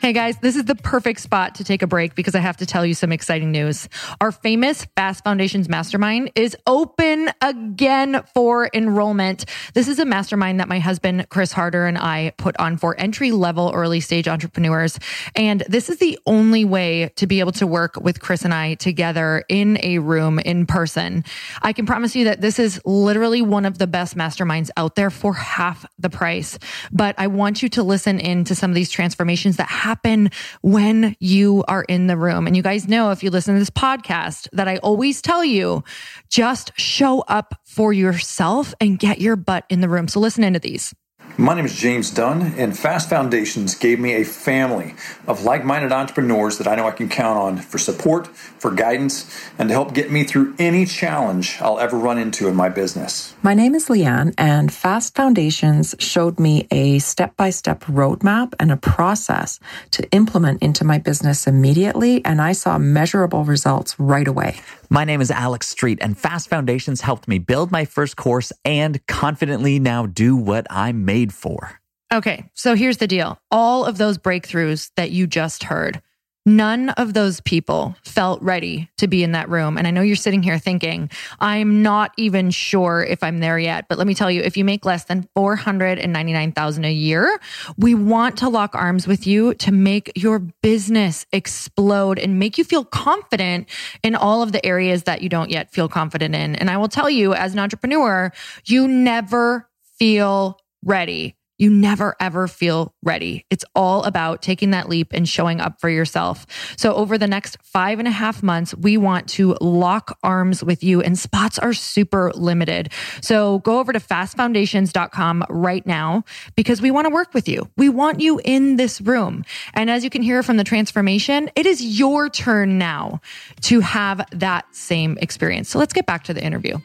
Hey 0.04 0.12
guys, 0.12 0.36
this 0.36 0.54
is 0.54 0.66
the 0.66 0.74
perfect 0.74 1.18
spot 1.20 1.54
to 1.54 1.64
take 1.64 1.80
a 1.80 1.86
break 1.86 2.14
because 2.14 2.34
I 2.34 2.40
have 2.40 2.58
to 2.58 2.66
tell 2.66 2.84
you 2.84 2.92
some 2.92 3.10
exciting 3.10 3.50
news. 3.50 3.88
Our 4.20 4.32
famous 4.32 4.84
Fast 4.96 5.24
Foundations 5.24 5.66
Mastermind 5.66 6.30
is 6.34 6.54
open 6.66 7.30
again 7.40 8.22
for 8.34 8.68
enrollment. 8.74 9.46
This 9.72 9.88
is 9.88 9.98
a 9.98 10.04
mastermind 10.04 10.60
that 10.60 10.68
my 10.68 10.78
husband, 10.78 11.30
Chris 11.30 11.52
Harder, 11.52 11.86
and 11.86 11.96
I 11.96 12.34
put 12.36 12.54
on 12.58 12.76
for 12.76 12.94
entry 13.00 13.32
level 13.32 13.72
early 13.74 14.00
stage 14.00 14.28
entrepreneurs. 14.28 14.98
And 15.34 15.62
this 15.70 15.88
is 15.88 15.96
the 15.96 16.18
only 16.26 16.66
way 16.66 17.10
to 17.16 17.26
be 17.26 17.40
able 17.40 17.52
to 17.52 17.66
work 17.66 17.96
with 17.96 18.20
Chris 18.20 18.44
and 18.44 18.52
I 18.52 18.74
together 18.74 19.42
in 19.48 19.78
a 19.82 20.00
room 20.00 20.38
in 20.38 20.66
person. 20.66 21.24
I 21.62 21.72
can 21.72 21.86
promise 21.86 22.14
you 22.14 22.24
that 22.24 22.42
this 22.42 22.58
is 22.58 22.78
literally 22.84 23.40
one 23.40 23.64
of 23.64 23.78
the 23.78 23.86
best 23.86 24.18
masterminds 24.18 24.68
out 24.76 24.96
there 24.96 25.08
for 25.08 25.32
half 25.32 25.86
the 25.98 26.10
price. 26.10 26.58
But 26.92 27.14
I 27.16 27.28
want 27.28 27.62
you 27.62 27.70
to 27.70 27.82
listen 27.82 28.20
in 28.20 28.44
to 28.44 28.54
some 28.54 28.70
of 28.70 28.74
these 28.74 28.90
transformations 28.90 29.56
that 29.56 29.70
happen 29.94 30.28
when 30.62 31.14
you 31.20 31.62
are 31.68 31.84
in 31.84 32.08
the 32.08 32.16
room. 32.16 32.48
And 32.48 32.56
you 32.56 32.64
guys 32.64 32.88
know 32.88 33.12
if 33.12 33.22
you 33.22 33.30
listen 33.30 33.54
to 33.54 33.60
this 33.60 33.70
podcast 33.70 34.48
that 34.52 34.66
I 34.66 34.78
always 34.78 35.22
tell 35.22 35.44
you 35.44 35.84
just 36.28 36.72
show 36.76 37.20
up 37.28 37.54
for 37.64 37.92
yourself 37.92 38.74
and 38.80 38.98
get 38.98 39.20
your 39.20 39.36
butt 39.36 39.64
in 39.70 39.80
the 39.80 39.88
room. 39.88 40.08
So 40.08 40.18
listen 40.18 40.42
into 40.42 40.58
these. 40.58 40.92
My 41.36 41.52
name 41.52 41.64
is 41.64 41.74
James 41.74 42.12
Dunn, 42.12 42.54
and 42.56 42.78
Fast 42.78 43.10
Foundations 43.10 43.74
gave 43.74 43.98
me 43.98 44.12
a 44.12 44.24
family 44.24 44.94
of 45.26 45.42
like 45.42 45.64
minded 45.64 45.90
entrepreneurs 45.90 46.58
that 46.58 46.68
I 46.68 46.76
know 46.76 46.86
I 46.86 46.92
can 46.92 47.08
count 47.08 47.36
on 47.36 47.56
for 47.56 47.76
support, 47.76 48.28
for 48.28 48.70
guidance, 48.70 49.36
and 49.58 49.68
to 49.68 49.74
help 49.74 49.94
get 49.94 50.12
me 50.12 50.22
through 50.22 50.54
any 50.60 50.86
challenge 50.86 51.58
I'll 51.60 51.80
ever 51.80 51.98
run 51.98 52.18
into 52.18 52.46
in 52.46 52.54
my 52.54 52.68
business. 52.68 53.34
My 53.42 53.52
name 53.52 53.74
is 53.74 53.88
Leanne, 53.88 54.32
and 54.38 54.72
Fast 54.72 55.16
Foundations 55.16 55.96
showed 55.98 56.38
me 56.38 56.68
a 56.70 57.00
step 57.00 57.36
by 57.36 57.50
step 57.50 57.82
roadmap 57.86 58.54
and 58.60 58.70
a 58.70 58.76
process 58.76 59.58
to 59.90 60.08
implement 60.12 60.62
into 60.62 60.84
my 60.84 60.98
business 60.98 61.48
immediately, 61.48 62.24
and 62.24 62.40
I 62.40 62.52
saw 62.52 62.78
measurable 62.78 63.42
results 63.42 63.98
right 63.98 64.28
away. 64.28 64.60
My 64.90 65.04
name 65.04 65.20
is 65.20 65.30
Alex 65.30 65.68
Street, 65.68 65.98
and 66.00 66.16
Fast 66.16 66.48
Foundations 66.48 67.00
helped 67.00 67.26
me 67.26 67.38
build 67.38 67.72
my 67.72 67.84
first 67.84 68.16
course 68.16 68.52
and 68.64 69.04
confidently 69.06 69.78
now 69.78 70.06
do 70.06 70.36
what 70.36 70.66
I'm 70.70 71.04
made 71.04 71.32
for. 71.32 71.80
Okay, 72.12 72.44
so 72.54 72.74
here's 72.74 72.98
the 72.98 73.06
deal. 73.06 73.38
All 73.50 73.84
of 73.84 73.98
those 73.98 74.18
breakthroughs 74.18 74.90
that 74.96 75.10
you 75.10 75.26
just 75.26 75.64
heard, 75.64 76.00
none 76.46 76.90
of 76.90 77.14
those 77.14 77.40
people 77.40 77.96
felt 78.04 78.40
ready 78.42 78.90
to 78.98 79.08
be 79.08 79.22
in 79.22 79.32
that 79.32 79.48
room. 79.48 79.78
And 79.78 79.86
I 79.86 79.90
know 79.90 80.02
you're 80.02 80.16
sitting 80.16 80.42
here 80.42 80.58
thinking, 80.58 81.10
I'm 81.40 81.82
not 81.82 82.12
even 82.16 82.50
sure 82.50 83.02
if 83.02 83.22
I'm 83.22 83.38
there 83.38 83.58
yet. 83.58 83.86
But 83.88 83.98
let 83.98 84.06
me 84.06 84.14
tell 84.14 84.30
you, 84.30 84.42
if 84.42 84.56
you 84.56 84.64
make 84.64 84.84
less 84.84 85.04
than 85.04 85.28
499,000 85.34 86.84
a 86.84 86.92
year, 86.92 87.40
we 87.78 87.94
want 87.94 88.38
to 88.38 88.48
lock 88.48 88.74
arms 88.74 89.06
with 89.06 89.26
you 89.26 89.54
to 89.54 89.72
make 89.72 90.12
your 90.14 90.38
business 90.38 91.26
explode 91.32 92.18
and 92.18 92.38
make 92.38 92.58
you 92.58 92.64
feel 92.64 92.84
confident 92.84 93.68
in 94.02 94.14
all 94.14 94.42
of 94.42 94.52
the 94.52 94.64
areas 94.64 95.04
that 95.04 95.22
you 95.22 95.28
don't 95.28 95.50
yet 95.50 95.72
feel 95.72 95.88
confident 95.88 96.34
in. 96.34 96.56
And 96.56 96.70
I 96.70 96.76
will 96.76 96.88
tell 96.88 97.08
you, 97.08 97.34
as 97.34 97.54
an 97.54 97.58
entrepreneur, 97.58 98.32
you 98.64 98.86
never 98.86 99.68
feel 99.98 100.58
ready. 100.84 101.36
You 101.64 101.70
never 101.70 102.14
ever 102.20 102.46
feel 102.46 102.92
ready. 103.02 103.46
It's 103.48 103.64
all 103.74 104.02
about 104.02 104.42
taking 104.42 104.72
that 104.72 104.86
leap 104.86 105.14
and 105.14 105.26
showing 105.26 105.62
up 105.62 105.80
for 105.80 105.88
yourself. 105.88 106.44
So 106.76 106.92
over 106.92 107.16
the 107.16 107.26
next 107.26 107.56
five 107.62 107.98
and 107.98 108.06
a 108.06 108.10
half 108.10 108.42
months, 108.42 108.74
we 108.74 108.98
want 108.98 109.30
to 109.30 109.56
lock 109.62 110.18
arms 110.22 110.62
with 110.62 110.84
you 110.84 111.00
and 111.00 111.18
spots 111.18 111.58
are 111.58 111.72
super 111.72 112.32
limited. 112.34 112.92
So 113.22 113.60
go 113.60 113.78
over 113.78 113.94
to 113.94 113.98
fastfoundations.com 113.98 115.46
right 115.48 115.86
now 115.86 116.24
because 116.54 116.82
we 116.82 116.90
want 116.90 117.06
to 117.06 117.14
work 117.14 117.32
with 117.32 117.48
you. 117.48 117.66
We 117.78 117.88
want 117.88 118.20
you 118.20 118.42
in 118.44 118.76
this 118.76 119.00
room. 119.00 119.42
And 119.72 119.88
as 119.88 120.04
you 120.04 120.10
can 120.10 120.20
hear 120.20 120.42
from 120.42 120.58
the 120.58 120.64
transformation, 120.64 121.50
it 121.56 121.64
is 121.64 121.98
your 121.98 122.28
turn 122.28 122.76
now 122.76 123.22
to 123.62 123.80
have 123.80 124.26
that 124.32 124.66
same 124.76 125.16
experience. 125.22 125.70
So 125.70 125.78
let's 125.78 125.94
get 125.94 126.04
back 126.04 126.24
to 126.24 126.34
the 126.34 126.44
interview. 126.44 126.76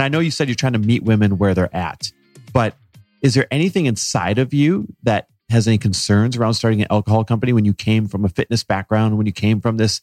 And 0.00 0.06
I 0.06 0.08
know 0.08 0.20
you 0.20 0.30
said 0.30 0.48
you're 0.48 0.54
trying 0.54 0.72
to 0.72 0.78
meet 0.78 1.02
women 1.02 1.36
where 1.36 1.52
they're 1.52 1.76
at, 1.76 2.10
but 2.54 2.74
is 3.20 3.34
there 3.34 3.46
anything 3.50 3.84
inside 3.84 4.38
of 4.38 4.54
you 4.54 4.86
that 5.02 5.26
has 5.50 5.68
any 5.68 5.76
concerns 5.76 6.38
around 6.38 6.54
starting 6.54 6.80
an 6.80 6.86
alcohol 6.90 7.22
company 7.22 7.52
when 7.52 7.66
you 7.66 7.74
came 7.74 8.08
from 8.08 8.24
a 8.24 8.30
fitness 8.30 8.64
background, 8.64 9.18
when 9.18 9.26
you 9.26 9.32
came 9.32 9.60
from 9.60 9.76
this, 9.76 10.00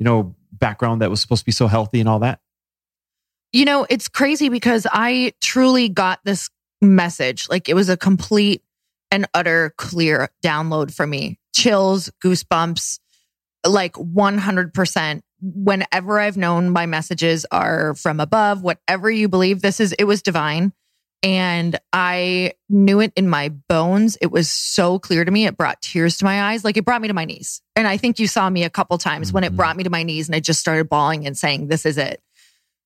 you 0.00 0.04
know, 0.04 0.34
background 0.50 1.00
that 1.00 1.10
was 1.10 1.20
supposed 1.20 1.42
to 1.42 1.46
be 1.46 1.52
so 1.52 1.68
healthy 1.68 2.00
and 2.00 2.08
all 2.08 2.18
that? 2.18 2.40
You 3.52 3.64
know, 3.64 3.86
it's 3.88 4.08
crazy 4.08 4.48
because 4.48 4.84
I 4.90 5.32
truly 5.40 5.90
got 5.90 6.18
this 6.24 6.50
message. 6.82 7.48
Like 7.48 7.68
it 7.68 7.74
was 7.74 7.88
a 7.88 7.96
complete 7.96 8.64
and 9.12 9.26
utter 9.32 9.72
clear 9.78 10.28
download 10.44 10.92
for 10.92 11.06
me. 11.06 11.38
Chills, 11.54 12.10
goosebumps, 12.20 12.98
like 13.64 13.92
100%. 13.92 15.20
Whenever 15.40 16.18
I've 16.18 16.36
known 16.36 16.70
my 16.70 16.86
messages 16.86 17.44
are 17.50 17.94
from 17.94 18.20
above, 18.20 18.62
whatever 18.62 19.10
you 19.10 19.28
believe, 19.28 19.62
this 19.62 19.80
is, 19.80 19.92
it 19.92 20.04
was 20.04 20.22
divine. 20.22 20.72
And 21.22 21.78
I 21.92 22.52
knew 22.68 23.00
it 23.00 23.12
in 23.16 23.28
my 23.28 23.48
bones. 23.48 24.16
It 24.20 24.30
was 24.30 24.50
so 24.50 24.98
clear 24.98 25.24
to 25.24 25.30
me. 25.30 25.46
It 25.46 25.56
brought 25.56 25.80
tears 25.82 26.18
to 26.18 26.24
my 26.24 26.42
eyes. 26.52 26.64
Like 26.64 26.76
it 26.76 26.84
brought 26.84 27.00
me 27.00 27.08
to 27.08 27.14
my 27.14 27.24
knees. 27.24 27.62
And 27.74 27.86
I 27.88 27.96
think 27.96 28.18
you 28.18 28.28
saw 28.28 28.48
me 28.48 28.64
a 28.64 28.70
couple 28.70 28.96
times 28.98 29.32
when 29.32 29.42
it 29.42 29.52
Mhm. 29.52 29.56
brought 29.56 29.76
me 29.76 29.84
to 29.84 29.90
my 29.90 30.02
knees 30.02 30.28
and 30.28 30.36
I 30.36 30.40
just 30.40 30.60
started 30.60 30.88
bawling 30.88 31.26
and 31.26 31.36
saying, 31.36 31.68
This 31.68 31.84
is 31.86 31.98
it. 31.98 32.22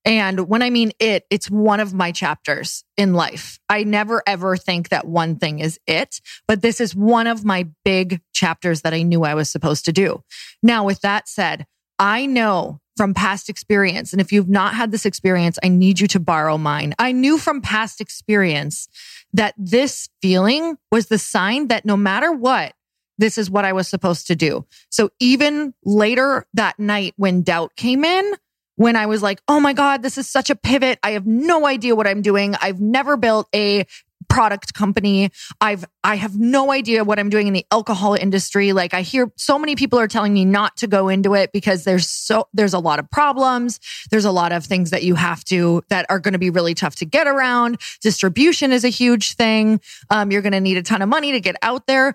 And 0.05 0.49
when 0.49 0.63
I 0.63 0.71
mean 0.71 0.93
it, 0.99 1.27
it's 1.29 1.51
one 1.51 1.79
of 1.81 1.93
my 1.93 2.13
chapters 2.13 2.85
in 2.97 3.13
life. 3.13 3.59
I 3.69 3.85
never 3.85 4.23
ever 4.27 4.57
think 4.57 4.89
that 4.89 5.07
one 5.07 5.37
thing 5.37 5.59
is 5.59 5.79
it, 5.87 6.21
but 6.49 6.63
this 6.63 6.81
is 6.81 6.95
one 6.97 7.27
of 7.27 7.45
my 7.45 7.69
big 7.85 8.23
chapters 8.33 8.81
that 8.83 8.95
I 8.95 9.03
knew 9.03 9.25
I 9.25 9.35
was 9.35 9.51
supposed 9.51 9.85
to 9.85 9.93
do. 9.93 10.23
Now, 10.63 10.85
with 10.85 11.03
that 11.03 11.29
said, 11.29 11.67
I 12.01 12.25
know 12.25 12.81
from 12.97 13.15
past 13.15 13.49
experience, 13.49 14.13
and 14.13 14.21
if 14.21 14.33
you've 14.33 14.49
not 14.49 14.75
had 14.75 14.91
this 14.91 15.07
experience, 15.07 15.59
I 15.63 15.69
need 15.69 16.01
you 16.01 16.09
to 16.09 16.21
borrow 16.21 16.59
mine. 16.59 16.95
I 16.99 17.13
knew 17.13 17.39
from 17.39 17.61
past 17.61 18.01
experience 18.01 18.89
that 19.33 19.55
this 19.57 20.09
feeling 20.21 20.77
was 20.91 21.07
the 21.07 21.19
sign 21.19 21.69
that 21.69 21.85
no 21.85 21.97
matter 21.97 22.33
what, 22.33 22.75
this 23.19 23.37
is 23.37 23.51
what 23.51 23.67
I 23.67 23.75
was 23.75 23.87
supposed 23.87 24.27
to 24.29 24.35
do. 24.35 24.67
So 24.91 25.11
even 25.21 25.75
later 25.85 26.47
that 26.55 26.79
night 26.79 27.13
when 27.17 27.43
doubt 27.43 27.77
came 27.77 28.05
in, 28.05 28.35
when 28.77 28.97
I 28.97 29.05
was 29.05 29.23
like, 29.23 29.43
oh 29.47 29.61
my 29.61 29.75
God, 29.75 30.03
this 30.03 30.17
is 30.17 30.27
such 30.27 30.49
a 30.49 30.57
pivot. 30.57 30.99
I 31.03 31.11
have 31.11 31.27
no 31.27 31.67
idea 31.67 31.95
what 31.95 32.07
I'm 32.07 32.23
doing. 32.23 32.55
I've 32.63 32.81
never 32.81 33.19
built 33.19 33.47
a 33.55 33.85
product 34.31 34.73
company. 34.73 35.31
I've, 35.61 35.85
I 36.05 36.15
have 36.15 36.39
no 36.39 36.71
idea 36.73 37.05
what 37.05 37.19
I'm 37.19 37.29
doing 37.29 37.49
in 37.49 37.53
the 37.53 37.67
alcohol 37.71 38.15
industry. 38.15 38.73
Like 38.73 38.95
I 38.95 39.03
hear 39.03 39.31
so 39.37 39.59
many 39.59 39.75
people 39.75 39.99
are 39.99 40.07
telling 40.07 40.33
me 40.33 40.45
not 40.45 40.77
to 40.79 40.87
go 40.87 41.09
into 41.09 41.35
it 41.35 41.51
because 41.53 41.85
there's 41.85 42.09
so, 42.09 42.49
there's 42.55 42.73
a 42.73 42.79
lot 42.79 43.01
of 43.01 43.11
problems. 43.11 43.81
There's 44.11 44.25
a 44.25 44.31
lot 44.31 44.53
of 44.53 44.65
things 44.65 44.91
that 44.91 45.03
you 45.03 45.17
have 45.17 45.45
to, 45.47 45.83
that 45.91 46.07
are 46.09 46.21
going 46.21 46.33
to 46.33 46.39
be 46.39 46.49
really 46.49 46.75
tough 46.75 46.95
to 46.97 47.05
get 47.05 47.27
around. 47.27 47.81
Distribution 48.01 48.73
is 48.73 48.85
a 48.85 48.89
huge 48.89 49.35
thing. 49.35 49.81
Um, 50.09 50.31
you're 50.31 50.43
going 50.43 50.53
to 50.53 50.61
need 50.61 50.77
a 50.77 50.83
ton 50.83 51.03
of 51.03 51.09
money 51.09 51.33
to 51.33 51.41
get 51.41 51.57
out 51.63 51.87
there 51.87 52.15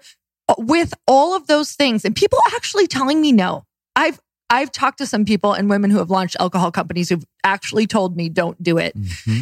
with 0.57 0.93
all 1.07 1.35
of 1.35 1.47
those 1.47 1.73
things 1.73 2.05
and 2.05 2.15
people 2.15 2.39
actually 2.55 2.87
telling 2.87 3.19
me 3.19 3.33
no. 3.33 3.65
I've, 3.95 4.21
I've 4.49 4.71
talked 4.71 4.99
to 4.99 5.05
some 5.05 5.25
people 5.25 5.53
and 5.53 5.69
women 5.69 5.89
who 5.91 5.97
have 5.97 6.09
launched 6.09 6.37
alcohol 6.39 6.71
companies 6.71 7.09
who've 7.09 7.25
actually 7.43 7.87
told 7.87 8.15
me 8.15 8.29
don't 8.29 8.61
do 8.61 8.77
it. 8.77 8.93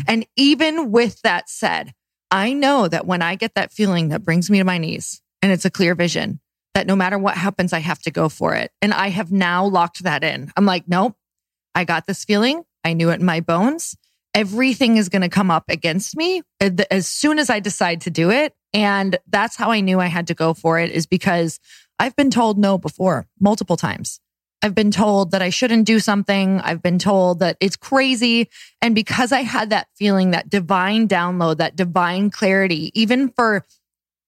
And 0.08 0.26
even 0.38 0.92
with 0.92 1.22
that 1.22 1.50
said, 1.50 1.94
I 2.34 2.54
know 2.54 2.88
that 2.88 3.06
when 3.06 3.22
I 3.22 3.36
get 3.36 3.54
that 3.54 3.72
feeling 3.72 4.10
that 4.10 4.24
brings 4.24 4.50
me 4.50 4.58
to 4.58 4.64
my 4.64 4.80
knees 4.80 5.22
and 5.44 5.52
it's 5.52 5.66
a 5.66 5.70
clear 5.70 5.94
vision, 5.94 6.40
that 6.74 6.88
no 6.88 6.96
matter 6.96 7.20
what 7.20 7.38
happens, 7.38 7.74
I 7.74 7.80
have 7.80 8.02
to 8.02 8.12
go 8.12 8.28
for 8.28 8.56
it. 8.56 8.72
And 8.82 8.92
I 8.92 9.10
have 9.10 9.32
now 9.32 9.68
locked 9.68 10.02
that 10.02 10.24
in. 10.24 10.52
I'm 10.58 10.66
like, 10.66 10.86
nope, 10.88 11.16
I 11.76 11.86
got 11.86 12.08
this 12.08 12.26
feeling. 12.26 12.64
I 12.84 12.94
knew 12.94 13.12
it 13.12 13.20
in 13.20 13.26
my 13.26 13.40
bones. 13.40 13.96
Everything 14.34 14.98
is 14.98 15.10
going 15.10 15.22
to 15.22 15.30
come 15.30 15.52
up 15.52 15.66
against 15.70 16.18
me 16.18 16.42
eh, 16.60 16.72
as 16.90 17.08
soon 17.08 17.38
as 17.38 17.52
I 17.52 17.60
decide 17.60 18.02
to 18.02 18.10
do 18.10 18.32
it. 18.32 18.56
And 18.74 19.20
that's 19.28 19.56
how 19.56 19.70
I 19.70 19.82
knew 19.82 20.00
I 20.00 20.08
had 20.08 20.26
to 20.28 20.34
go 20.34 20.56
for 20.56 20.80
it 20.80 20.90
is 20.90 21.06
because 21.06 21.60
I've 22.00 22.16
been 22.16 22.32
told 22.32 22.58
no 22.58 22.80
before 22.80 23.28
multiple 23.40 23.78
times. 23.78 24.20
I've 24.64 24.74
been 24.74 24.92
told 24.92 25.32
that 25.32 25.42
I 25.42 25.50
shouldn't 25.50 25.86
do 25.86 26.00
something. 26.00 26.62
I've 26.62 26.82
been 26.82 26.98
told 26.98 27.40
that 27.40 27.58
it's 27.60 27.76
crazy. 27.76 28.50
And 28.82 28.96
because 28.96 29.34
I 29.34 29.42
had 29.42 29.72
that 29.72 29.88
feeling, 29.96 30.32
that 30.32 30.50
divine 30.50 31.10
download, 31.10 31.58
that 31.58 31.76
divine 31.76 32.30
clarity, 32.30 32.90
even 33.00 33.28
for 33.30 33.66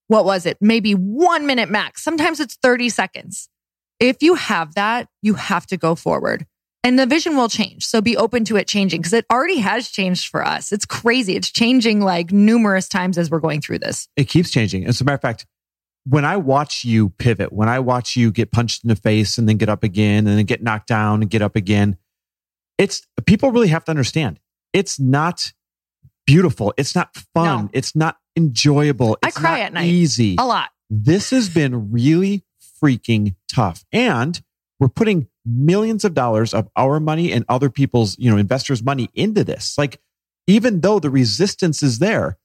what 0.08 0.26
was 0.26 0.44
it? 0.44 0.58
Maybe 0.60 0.92
one 0.92 1.46
minute 1.46 1.70
max. 1.70 2.04
Sometimes 2.04 2.38
it's 2.38 2.56
30 2.56 2.90
seconds. 2.90 3.48
If 3.98 4.22
you 4.22 4.34
have 4.34 4.74
that, 4.74 5.08
you 5.22 5.34
have 5.34 5.66
to 5.68 5.78
go 5.78 5.94
forward 5.94 6.46
and 6.86 6.98
the 6.98 7.06
vision 7.06 7.36
will 7.36 7.48
change. 7.48 7.84
So 7.84 8.00
be 8.00 8.16
open 8.16 8.44
to 8.44 8.56
it 8.56 8.68
changing 8.68 9.00
because 9.00 9.12
it 9.12 9.26
already 9.32 9.58
has 9.58 9.88
changed 9.88 10.28
for 10.28 10.46
us. 10.46 10.70
It's 10.70 10.86
crazy. 10.86 11.34
It's 11.34 11.50
changing 11.50 12.00
like 12.00 12.30
numerous 12.30 12.88
times 12.88 13.18
as 13.18 13.28
we're 13.28 13.40
going 13.40 13.60
through 13.60 13.80
this. 13.80 14.06
It 14.16 14.28
keeps 14.28 14.52
changing. 14.52 14.86
As 14.86 15.00
a 15.00 15.04
matter 15.04 15.16
of 15.16 15.20
fact, 15.20 15.46
when 16.08 16.24
I 16.24 16.36
watch 16.36 16.84
you 16.84 17.10
pivot, 17.10 17.52
when 17.52 17.68
I 17.68 17.80
watch 17.80 18.16
you 18.16 18.30
get 18.30 18.52
punched 18.52 18.84
in 18.84 18.88
the 18.88 18.96
face 18.96 19.38
and 19.38 19.48
then 19.48 19.56
get 19.56 19.68
up 19.68 19.82
again 19.82 20.26
and 20.26 20.38
then 20.38 20.44
get 20.44 20.62
knocked 20.62 20.86
down 20.86 21.20
and 21.20 21.30
get 21.30 21.42
up 21.42 21.56
again, 21.56 21.96
it's 22.78 23.02
people 23.26 23.50
really 23.50 23.68
have 23.68 23.84
to 23.86 23.90
understand 23.90 24.38
it's 24.72 25.00
not 25.00 25.52
beautiful. 26.26 26.74
It's 26.76 26.94
not 26.94 27.14
fun. 27.34 27.64
No. 27.64 27.70
It's 27.72 27.96
not 27.96 28.18
enjoyable. 28.36 29.16
It's 29.22 29.36
I 29.36 29.40
cry 29.40 29.60
at 29.60 29.72
night. 29.72 29.86
Easy. 29.86 30.36
A 30.38 30.46
lot. 30.46 30.70
This 30.90 31.30
has 31.30 31.48
been 31.48 31.90
really 31.90 32.44
freaking 32.82 33.34
tough. 33.52 33.84
And 33.92 34.40
we're 34.78 34.88
putting 34.88 35.28
millions 35.44 36.04
of 36.04 36.14
dollars 36.14 36.52
of 36.52 36.68
our 36.76 37.00
money 37.00 37.32
and 37.32 37.44
other 37.48 37.70
people's, 37.70 38.18
you 38.18 38.30
know, 38.30 38.36
investors' 38.36 38.82
money 38.82 39.08
into 39.14 39.42
this. 39.42 39.78
Like, 39.78 40.00
even 40.46 40.80
though 40.80 40.98
the 40.98 41.10
resistance 41.10 41.82
is 41.82 41.98
there, 41.98 42.38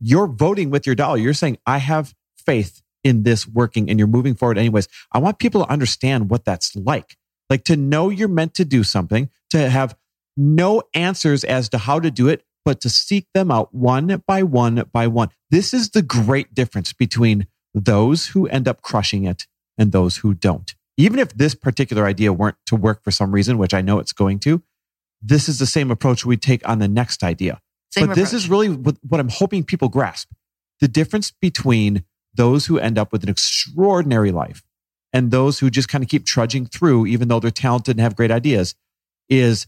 you're 0.00 0.26
voting 0.26 0.70
with 0.70 0.84
your 0.84 0.94
dollar. 0.94 1.16
You're 1.18 1.32
saying, 1.32 1.58
I 1.66 1.78
have 1.78 2.14
faith 2.36 2.82
in 3.04 3.22
this 3.22 3.46
working 3.46 3.88
and 3.88 3.98
you're 3.98 4.08
moving 4.08 4.34
forward 4.34 4.58
anyways. 4.58 4.88
I 5.12 5.18
want 5.18 5.38
people 5.38 5.64
to 5.64 5.70
understand 5.70 6.30
what 6.30 6.44
that's 6.44 6.74
like. 6.74 7.16
Like 7.48 7.64
to 7.64 7.76
know 7.76 8.10
you're 8.10 8.28
meant 8.28 8.54
to 8.54 8.64
do 8.64 8.82
something, 8.82 9.30
to 9.50 9.70
have 9.70 9.96
no 10.36 10.82
answers 10.94 11.44
as 11.44 11.68
to 11.70 11.78
how 11.78 12.00
to 12.00 12.10
do 12.10 12.28
it, 12.28 12.44
but 12.64 12.80
to 12.80 12.90
seek 12.90 13.28
them 13.32 13.50
out 13.50 13.72
one 13.72 14.22
by 14.26 14.42
one 14.42 14.84
by 14.92 15.06
one. 15.06 15.30
This 15.50 15.72
is 15.72 15.90
the 15.90 16.02
great 16.02 16.54
difference 16.54 16.92
between 16.92 17.46
those 17.72 18.28
who 18.28 18.48
end 18.48 18.66
up 18.66 18.82
crushing 18.82 19.24
it 19.24 19.46
and 19.78 19.92
those 19.92 20.18
who 20.18 20.34
don't. 20.34 20.74
Even 20.96 21.18
if 21.18 21.32
this 21.34 21.54
particular 21.54 22.06
idea 22.06 22.32
weren't 22.32 22.56
to 22.66 22.74
work 22.74 23.04
for 23.04 23.10
some 23.10 23.32
reason, 23.32 23.58
which 23.58 23.74
I 23.74 23.82
know 23.82 23.98
it's 23.98 24.12
going 24.12 24.40
to, 24.40 24.62
this 25.22 25.48
is 25.48 25.58
the 25.58 25.66
same 25.66 25.90
approach 25.90 26.24
we 26.26 26.36
take 26.36 26.66
on 26.68 26.78
the 26.78 26.88
next 26.88 27.22
idea. 27.22 27.60
Same 27.90 28.06
but 28.06 28.12
approach. 28.12 28.16
this 28.16 28.32
is 28.32 28.48
really 28.48 28.70
what, 28.70 28.96
what 29.06 29.20
I'm 29.20 29.28
hoping 29.28 29.62
people 29.62 29.88
grasp 29.88 30.28
the 30.80 30.88
difference 30.88 31.30
between 31.30 32.04
those 32.36 32.66
who 32.66 32.78
end 32.78 32.98
up 32.98 33.12
with 33.12 33.22
an 33.22 33.28
extraordinary 33.28 34.32
life 34.32 34.62
and 35.12 35.30
those 35.30 35.58
who 35.58 35.70
just 35.70 35.88
kind 35.88 36.04
of 36.04 36.10
keep 36.10 36.24
trudging 36.24 36.66
through, 36.66 37.06
even 37.06 37.28
though 37.28 37.40
they're 37.40 37.50
talented 37.50 37.96
and 37.96 38.00
have 38.00 38.16
great 38.16 38.30
ideas, 38.30 38.74
is 39.28 39.66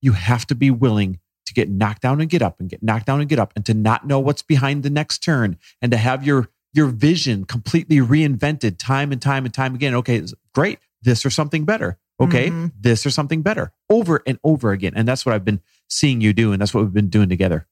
you 0.00 0.12
have 0.12 0.46
to 0.46 0.54
be 0.54 0.70
willing 0.70 1.20
to 1.46 1.54
get 1.54 1.68
knocked 1.70 2.02
down 2.02 2.20
and 2.20 2.28
get 2.28 2.42
up 2.42 2.58
and 2.60 2.68
get 2.68 2.82
knocked 2.82 3.06
down 3.06 3.20
and 3.20 3.28
get 3.28 3.38
up 3.38 3.52
and 3.54 3.64
to 3.66 3.74
not 3.74 4.06
know 4.06 4.18
what's 4.18 4.42
behind 4.42 4.82
the 4.82 4.90
next 4.90 5.18
turn 5.18 5.56
and 5.80 5.92
to 5.92 5.98
have 5.98 6.24
your 6.24 6.48
your 6.72 6.86
vision 6.86 7.44
completely 7.44 7.98
reinvented 7.98 8.78
time 8.78 9.10
and 9.10 9.22
time 9.22 9.44
and 9.44 9.54
time 9.54 9.74
again. 9.74 9.94
Okay, 9.94 10.22
great. 10.54 10.78
This 11.02 11.24
or 11.24 11.30
something 11.30 11.64
better. 11.64 11.98
Okay, 12.18 12.48
mm-hmm. 12.48 12.66
this 12.78 13.04
or 13.04 13.10
something 13.10 13.42
better 13.42 13.72
over 13.90 14.22
and 14.26 14.38
over 14.42 14.72
again. 14.72 14.92
And 14.96 15.06
that's 15.06 15.26
what 15.26 15.34
I've 15.34 15.44
been 15.44 15.60
seeing 15.88 16.20
you 16.20 16.32
do. 16.32 16.52
And 16.52 16.60
that's 16.60 16.72
what 16.72 16.82
we've 16.82 16.92
been 16.92 17.10
doing 17.10 17.28
together 17.28 17.66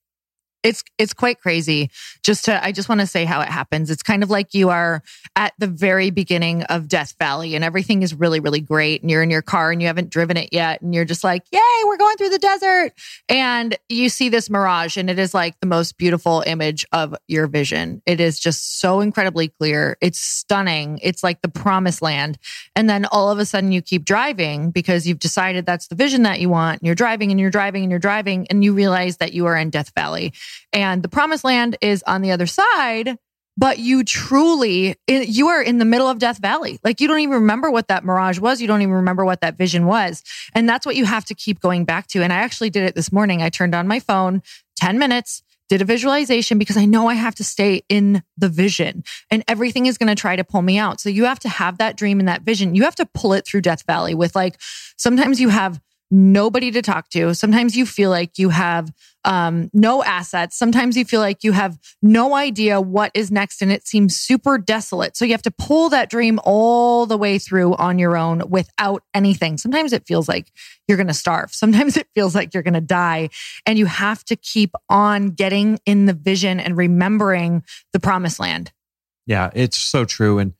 it's 0.65 0.83
it's 0.99 1.13
quite 1.13 1.41
crazy. 1.41 1.91
Just 2.23 2.47
to 2.47 2.65
i 2.65 2.73
just 2.73 2.89
want 2.89 3.03
to 3.03 3.07
say 3.07 3.25
how 3.25 3.41
it 3.43 3.49
happens. 3.49 3.91
It's 3.91 4.03
kind 4.03 4.23
of 4.23 4.31
like 4.31 4.55
you 4.55 4.71
are 4.71 5.03
at 5.37 5.53
the 5.59 5.67
very 5.67 6.11
beginning 6.11 6.63
of 6.65 6.89
death 6.89 7.15
valley 7.19 7.55
and 7.55 7.63
everything 7.63 8.03
is 8.03 8.15
really 8.15 8.41
really 8.41 8.61
great 8.61 9.03
and 9.03 9.11
you're 9.11 9.23
in 9.23 9.31
your 9.31 9.43
car 9.43 9.71
and 9.71 9.81
you 9.81 9.87
haven't 9.87 10.11
driven 10.11 10.37
it 10.37 10.49
yet 10.53 10.81
and 10.81 10.95
you're 10.95 11.05
just 11.05 11.23
like 11.23 11.45
yay 11.53 11.61
we're 11.87 11.99
going 11.99 12.17
through 12.17 12.31
the 12.31 12.39
desert. 12.39 12.93
And 13.29 13.77
you 13.89 14.09
see 14.09 14.29
this 14.29 14.49
mirage 14.49 14.97
and 14.97 15.11
it 15.11 15.19
is 15.19 15.35
like 15.35 15.61
the 15.61 15.67
most 15.67 15.99
beautiful 15.99 16.43
image 16.47 16.87
of 16.93 17.15
your 17.29 17.47
vision. 17.47 18.03
It 18.07 18.21
is 18.21 18.41
just 18.41 18.81
so 18.81 19.01
incredibly 19.01 19.49
clear. 19.49 19.99
It's 20.01 20.19
stunning. 20.19 20.99
It's 21.03 21.23
like 21.23 21.43
the 21.43 21.49
promised 21.49 22.01
land. 22.01 22.39
And 22.75 22.89
then 22.89 23.05
all 23.07 23.31
of 23.31 23.39
a 23.39 23.45
sudden 23.45 23.71
you 23.71 23.83
keep 23.83 24.05
driving 24.05 24.71
because 24.71 25.07
you've 25.07 25.19
decided 25.19 25.67
that's 25.67 25.89
the 25.89 25.95
vision 25.95 26.23
that 26.23 26.41
you 26.41 26.49
want 26.49 26.81
and 26.81 26.87
you're 26.87 26.95
driving 26.95 27.31
and 27.31 27.39
you're 27.39 27.51
driving 27.51 27.83
and 27.83 27.91
you're 27.91 27.99
driving 27.99 28.47
and 28.49 28.65
you 28.65 28.73
realize 28.73 29.19
that 29.19 29.35
you 29.35 29.47
are 29.47 29.57
in 29.57 29.71
death 29.71 29.93
valley 29.95 30.33
and 30.73 31.03
the 31.03 31.09
promised 31.09 31.45
land 31.45 31.77
is 31.81 32.03
on 32.07 32.23
the 32.23 32.33
other 32.33 32.47
side 32.47 33.19
but 33.57 33.79
you 33.79 34.05
truly 34.05 34.97
you 35.07 35.49
are 35.49 35.63
in 35.63 35.79
the 35.79 35.85
middle 35.85 36.09
of 36.09 36.19
death 36.19 36.39
valley. 36.39 36.79
Like 36.83 37.01
you 37.01 37.09
don't 37.09 37.21
even 37.21 37.35
remember 37.35 37.71
what 37.71 37.89
that 37.89 38.05
mirage 38.05 38.39
was. 38.39 38.61
You 38.61 38.67
don't 38.67 38.83
even 38.83 38.95
remember 38.95 39.25
what 39.25 39.41
that 39.43 39.57
vision 39.57 39.87
was. 39.87 40.23
And 40.55 40.69
that's 40.69 40.85
what 40.85 40.97
you 40.97 41.05
have 41.05 41.25
to 41.27 41.35
keep 41.35 41.61
going 41.61 41.85
back 41.85 42.07
to. 42.09 42.23
And 42.23 42.33
i 42.33 42.37
actually 42.37 42.71
did 42.71 42.85
it 42.85 42.95
this 42.95 43.13
morning. 43.13 43.43
I 43.43 43.51
turned 43.51 43.75
on 43.75 43.87
my 43.87 44.01
phone 44.01 44.43
10 44.77 44.99
minutes 44.99 45.43
did 45.71 45.81
a 45.81 45.85
visualization 45.85 46.59
because 46.59 46.77
i 46.77 46.85
know 46.85 47.09
i 47.09 47.15
have 47.15 47.35
to 47.35 47.45
stay 47.45 47.83
in 47.89 48.23
the 48.37 48.51
vision 48.51 49.03
and 49.31 49.43
everything 49.49 49.87
is 49.87 49.97
going 49.97 50.09
to 50.09 50.15
try 50.15 50.37
to 50.37 50.45
pull 50.45 50.61
me 50.61 50.77
out. 50.77 51.01
So 51.01 51.09
you 51.09 51.25
have 51.25 51.39
to 51.41 51.49
have 51.49 51.79
that 51.79 51.97
dream 51.97 52.19
and 52.19 52.29
that 52.29 52.43
vision. 52.43 52.75
You 52.75 52.83
have 52.83 52.97
to 52.97 53.07
pull 53.07 53.33
it 53.33 53.47
through 53.47 53.63
death 53.63 53.85
valley 53.87 54.15
with 54.15 54.35
like 54.35 54.61
sometimes 54.97 55.41
you 55.41 55.49
have 55.49 55.81
nobody 56.11 56.71
to 56.71 56.83
talk 56.83 57.09
to. 57.11 57.35
Sometimes 57.35 57.77
you 57.77 57.87
feel 57.87 58.11
like 58.11 58.39
you 58.39 58.51
have 58.51 58.93
um, 59.25 59.71
no 59.73 60.03
assets. 60.05 60.57
Sometimes 60.57 60.97
you 60.97 61.05
feel 61.05 61.21
like 61.21 61.45
you 61.45 61.53
have 61.53 61.79
no 62.03 62.35
idea 62.35 62.81
what 62.81 63.11
is 63.15 63.31
next 63.31 63.63
and 63.63 63.73
it 63.73 63.87
seems 63.87 64.17
super 64.17 64.59
desolate. 64.59 65.17
So 65.17 65.25
you 65.25 65.33
have 65.33 65.43
to 65.43 65.51
pull 65.51 65.89
that 65.91 66.11
dream 66.11 66.39
all 66.45 67.07
the 67.07 67.17
way 67.17 67.39
through 67.39 67.75
on 67.77 67.99
your 67.99 68.17
own 68.17 68.43
without 68.49 69.03
anything. 69.15 69.57
Sometimes 69.57 69.93
it 69.93 70.07
feels 70.07 70.29
like 70.29 70.53
you're 70.87 70.99
going 70.99 71.09
to 71.09 71.15
starve. 71.15 71.55
Sometimes 71.55 71.97
it 71.99 72.07
feels 72.15 72.35
like 72.35 72.53
you're 72.55 72.63
going 72.63 72.75
to 72.75 72.81
die. 72.81 73.31
And 73.67 73.79
you 73.79 73.87
have 73.87 74.25
to 74.25 74.37
keep 74.37 74.75
on 74.89 75.31
getting 75.31 75.79
in 75.87 76.07
the 76.07 76.13
vision 76.13 76.61
and 76.61 76.77
remembering 76.77 77.65
the 77.93 78.01
promised 78.01 78.39
land. 78.39 78.73
Yeah, 79.27 79.51
it's 79.55 79.79
so 79.79 80.05
true. 80.05 80.39
And 80.39 80.53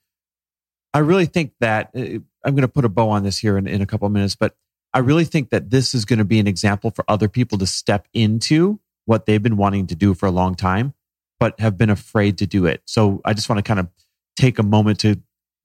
I 0.95 1.01
really 1.01 1.27
think 1.27 1.53
that 1.61 1.91
uh, 1.95 2.21
I'm 2.45 2.55
going 2.55 2.63
to 2.63 2.69
put 2.69 2.85
a 2.85 2.89
bow 2.89 3.11
on 3.11 3.25
this 3.25 3.39
here 3.39 3.59
in, 3.59 3.67
in 3.67 3.83
a 3.83 3.87
couple 3.87 4.07
of 4.07 4.13
minutes, 4.13 4.37
but 4.37 4.55
I 4.95 5.01
really 5.01 5.25
think 5.25 5.51
that 5.51 5.71
this 5.71 5.93
is 5.93 6.05
going 6.05 6.21
to 6.21 6.25
be 6.25 6.39
an 6.39 6.47
example 6.47 6.91
for 6.91 7.05
other 7.09 7.29
people 7.29 7.59
to 7.59 7.67
step 7.67 8.07
into 8.15 8.79
what 9.07 9.27
they've 9.27 9.43
been 9.43 9.57
wanting 9.57 9.89
to 9.89 9.97
do 9.97 10.15
for 10.15 10.27
a 10.27 10.31
long 10.31 10.55
time, 10.55 10.95
but 11.41 11.59
have 11.59 11.77
been 11.77 11.91
afraid 11.91 12.39
to 12.39 12.47
do 12.47 12.65
it. 12.65 12.81
So 12.87 13.21
I 13.25 13.35
just 13.35 13.49
want 13.49 13.59
to 13.59 13.63
kind 13.63 13.81
of 13.81 13.89
take 14.37 14.59
a 14.59 14.63
moment 14.63 15.01
to 15.01 15.21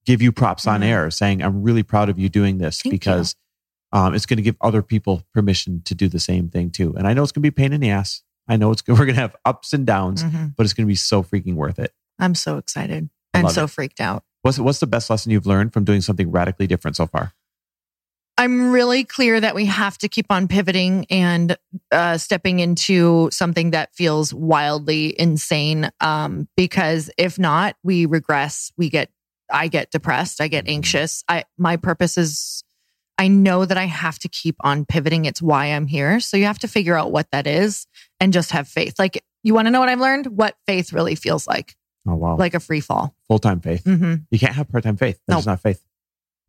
give 0.06 0.22
you 0.22 0.32
props 0.32 0.64
mm-hmm. 0.64 0.76
on 0.76 0.84
air 0.84 1.12
saying, 1.12 1.44
I'm 1.44 1.62
really 1.62 1.84
proud 1.84 2.10
of 2.10 2.18
you 2.18 2.28
doing 2.28 2.58
this 2.58 2.82
Thank 2.82 2.92
because 2.92 3.36
um, 3.92 4.16
it's 4.16 4.26
going 4.26 4.38
to 4.38 4.44
give 4.44 4.58
other 4.62 4.82
people 4.82 5.24
permission 5.34 5.84
to 5.86 5.96
do 5.96 6.08
the 6.08 6.20
same 6.20 6.50
thing 6.50 6.72
too. 6.72 6.96
And 6.98 7.08
I 7.08 7.14
know 7.14 7.24
it's 7.24 7.32
going 7.32 7.44
to 7.44 7.52
be 7.52 7.52
pain 7.52 7.72
in 7.72 7.82
the 7.82 7.92
ass. 7.92 8.24
I 8.48 8.58
know 8.58 8.72
it's 8.72 8.84
we're 8.88 8.96
going 8.96 9.10
to 9.10 9.22
have 9.22 9.36
ups 9.46 9.74
and 9.74 9.86
downs, 9.86 10.24
mm-hmm. 10.24 10.48
but 10.58 10.66
it's 10.66 10.74
going 10.74 10.86
to 10.86 10.92
be 10.92 10.96
so 10.96 11.22
freaking 11.22 11.54
worth 11.54 11.78
it. 11.78 11.94
I'm 12.18 12.36
so 12.36 12.58
excited 12.58 13.10
and 13.34 13.52
so 13.52 13.66
it. 13.66 13.70
freaked 13.70 14.02
out. 14.02 14.24
What's 14.42 14.58
what's 14.58 14.80
the 14.80 14.88
best 14.88 15.10
lesson 15.10 15.32
you've 15.32 15.46
learned 15.46 15.74
from 15.74 15.84
doing 15.84 16.02
something 16.02 16.32
radically 16.32 16.66
different 16.66 16.98
so 16.98 17.06
far? 17.06 17.34
I'm 18.40 18.72
really 18.72 19.04
clear 19.04 19.38
that 19.38 19.54
we 19.54 19.66
have 19.66 19.98
to 19.98 20.08
keep 20.08 20.28
on 20.30 20.48
pivoting 20.48 21.06
and 21.10 21.58
uh, 21.92 22.18
stepping 22.18 22.60
into 22.60 23.30
something 23.34 23.72
that 23.72 23.94
feels 23.94 24.34
wildly 24.34 25.20
insane. 25.20 25.92
Um, 26.00 26.48
because 26.56 27.12
if 27.18 27.38
not, 27.38 27.76
we 27.84 28.06
regress. 28.06 28.72
We 28.78 28.90
get, 28.90 29.12
I 29.52 29.68
get 29.68 29.92
depressed. 29.92 30.40
I 30.40 30.48
get 30.48 30.64
mm-hmm. 30.64 30.76
anxious. 30.76 31.22
I, 31.28 31.44
my 31.58 31.76
purpose 31.76 32.18
is, 32.18 32.64
I 33.18 33.28
know 33.28 33.66
that 33.66 33.78
I 33.78 33.88
have 33.88 34.18
to 34.20 34.30
keep 34.30 34.56
on 34.62 34.86
pivoting. 34.86 35.26
It's 35.26 35.42
why 35.42 35.66
I'm 35.66 35.86
here. 35.86 36.22
So 36.22 36.38
you 36.38 36.46
have 36.46 36.60
to 36.60 36.70
figure 36.70 36.96
out 36.96 37.12
what 37.12 37.30
that 37.34 37.46
is 37.46 37.88
and 38.22 38.32
just 38.32 38.52
have 38.52 38.70
faith. 38.70 38.98
Like, 38.98 39.22
you 39.44 39.54
want 39.54 39.68
to 39.68 39.72
know 39.72 39.82
what 39.82 39.90
I've 39.90 40.00
learned? 40.00 40.28
What 40.28 40.56
faith 40.66 40.94
really 40.94 41.16
feels 41.16 41.46
like. 41.46 41.76
Oh, 42.08 42.16
wow. 42.16 42.38
Like 42.38 42.54
a 42.54 42.62
free 42.62 42.80
fall. 42.80 43.14
Full 43.28 43.40
time 43.40 43.60
faith. 43.60 43.84
Mm-hmm. 43.84 44.16
You 44.32 44.40
can't 44.40 44.56
have 44.56 44.70
part 44.70 44.86
time 44.86 44.96
faith. 44.96 45.20
That's 45.28 45.46
nope. 45.46 45.46
not 45.46 45.60
faith. 45.60 45.84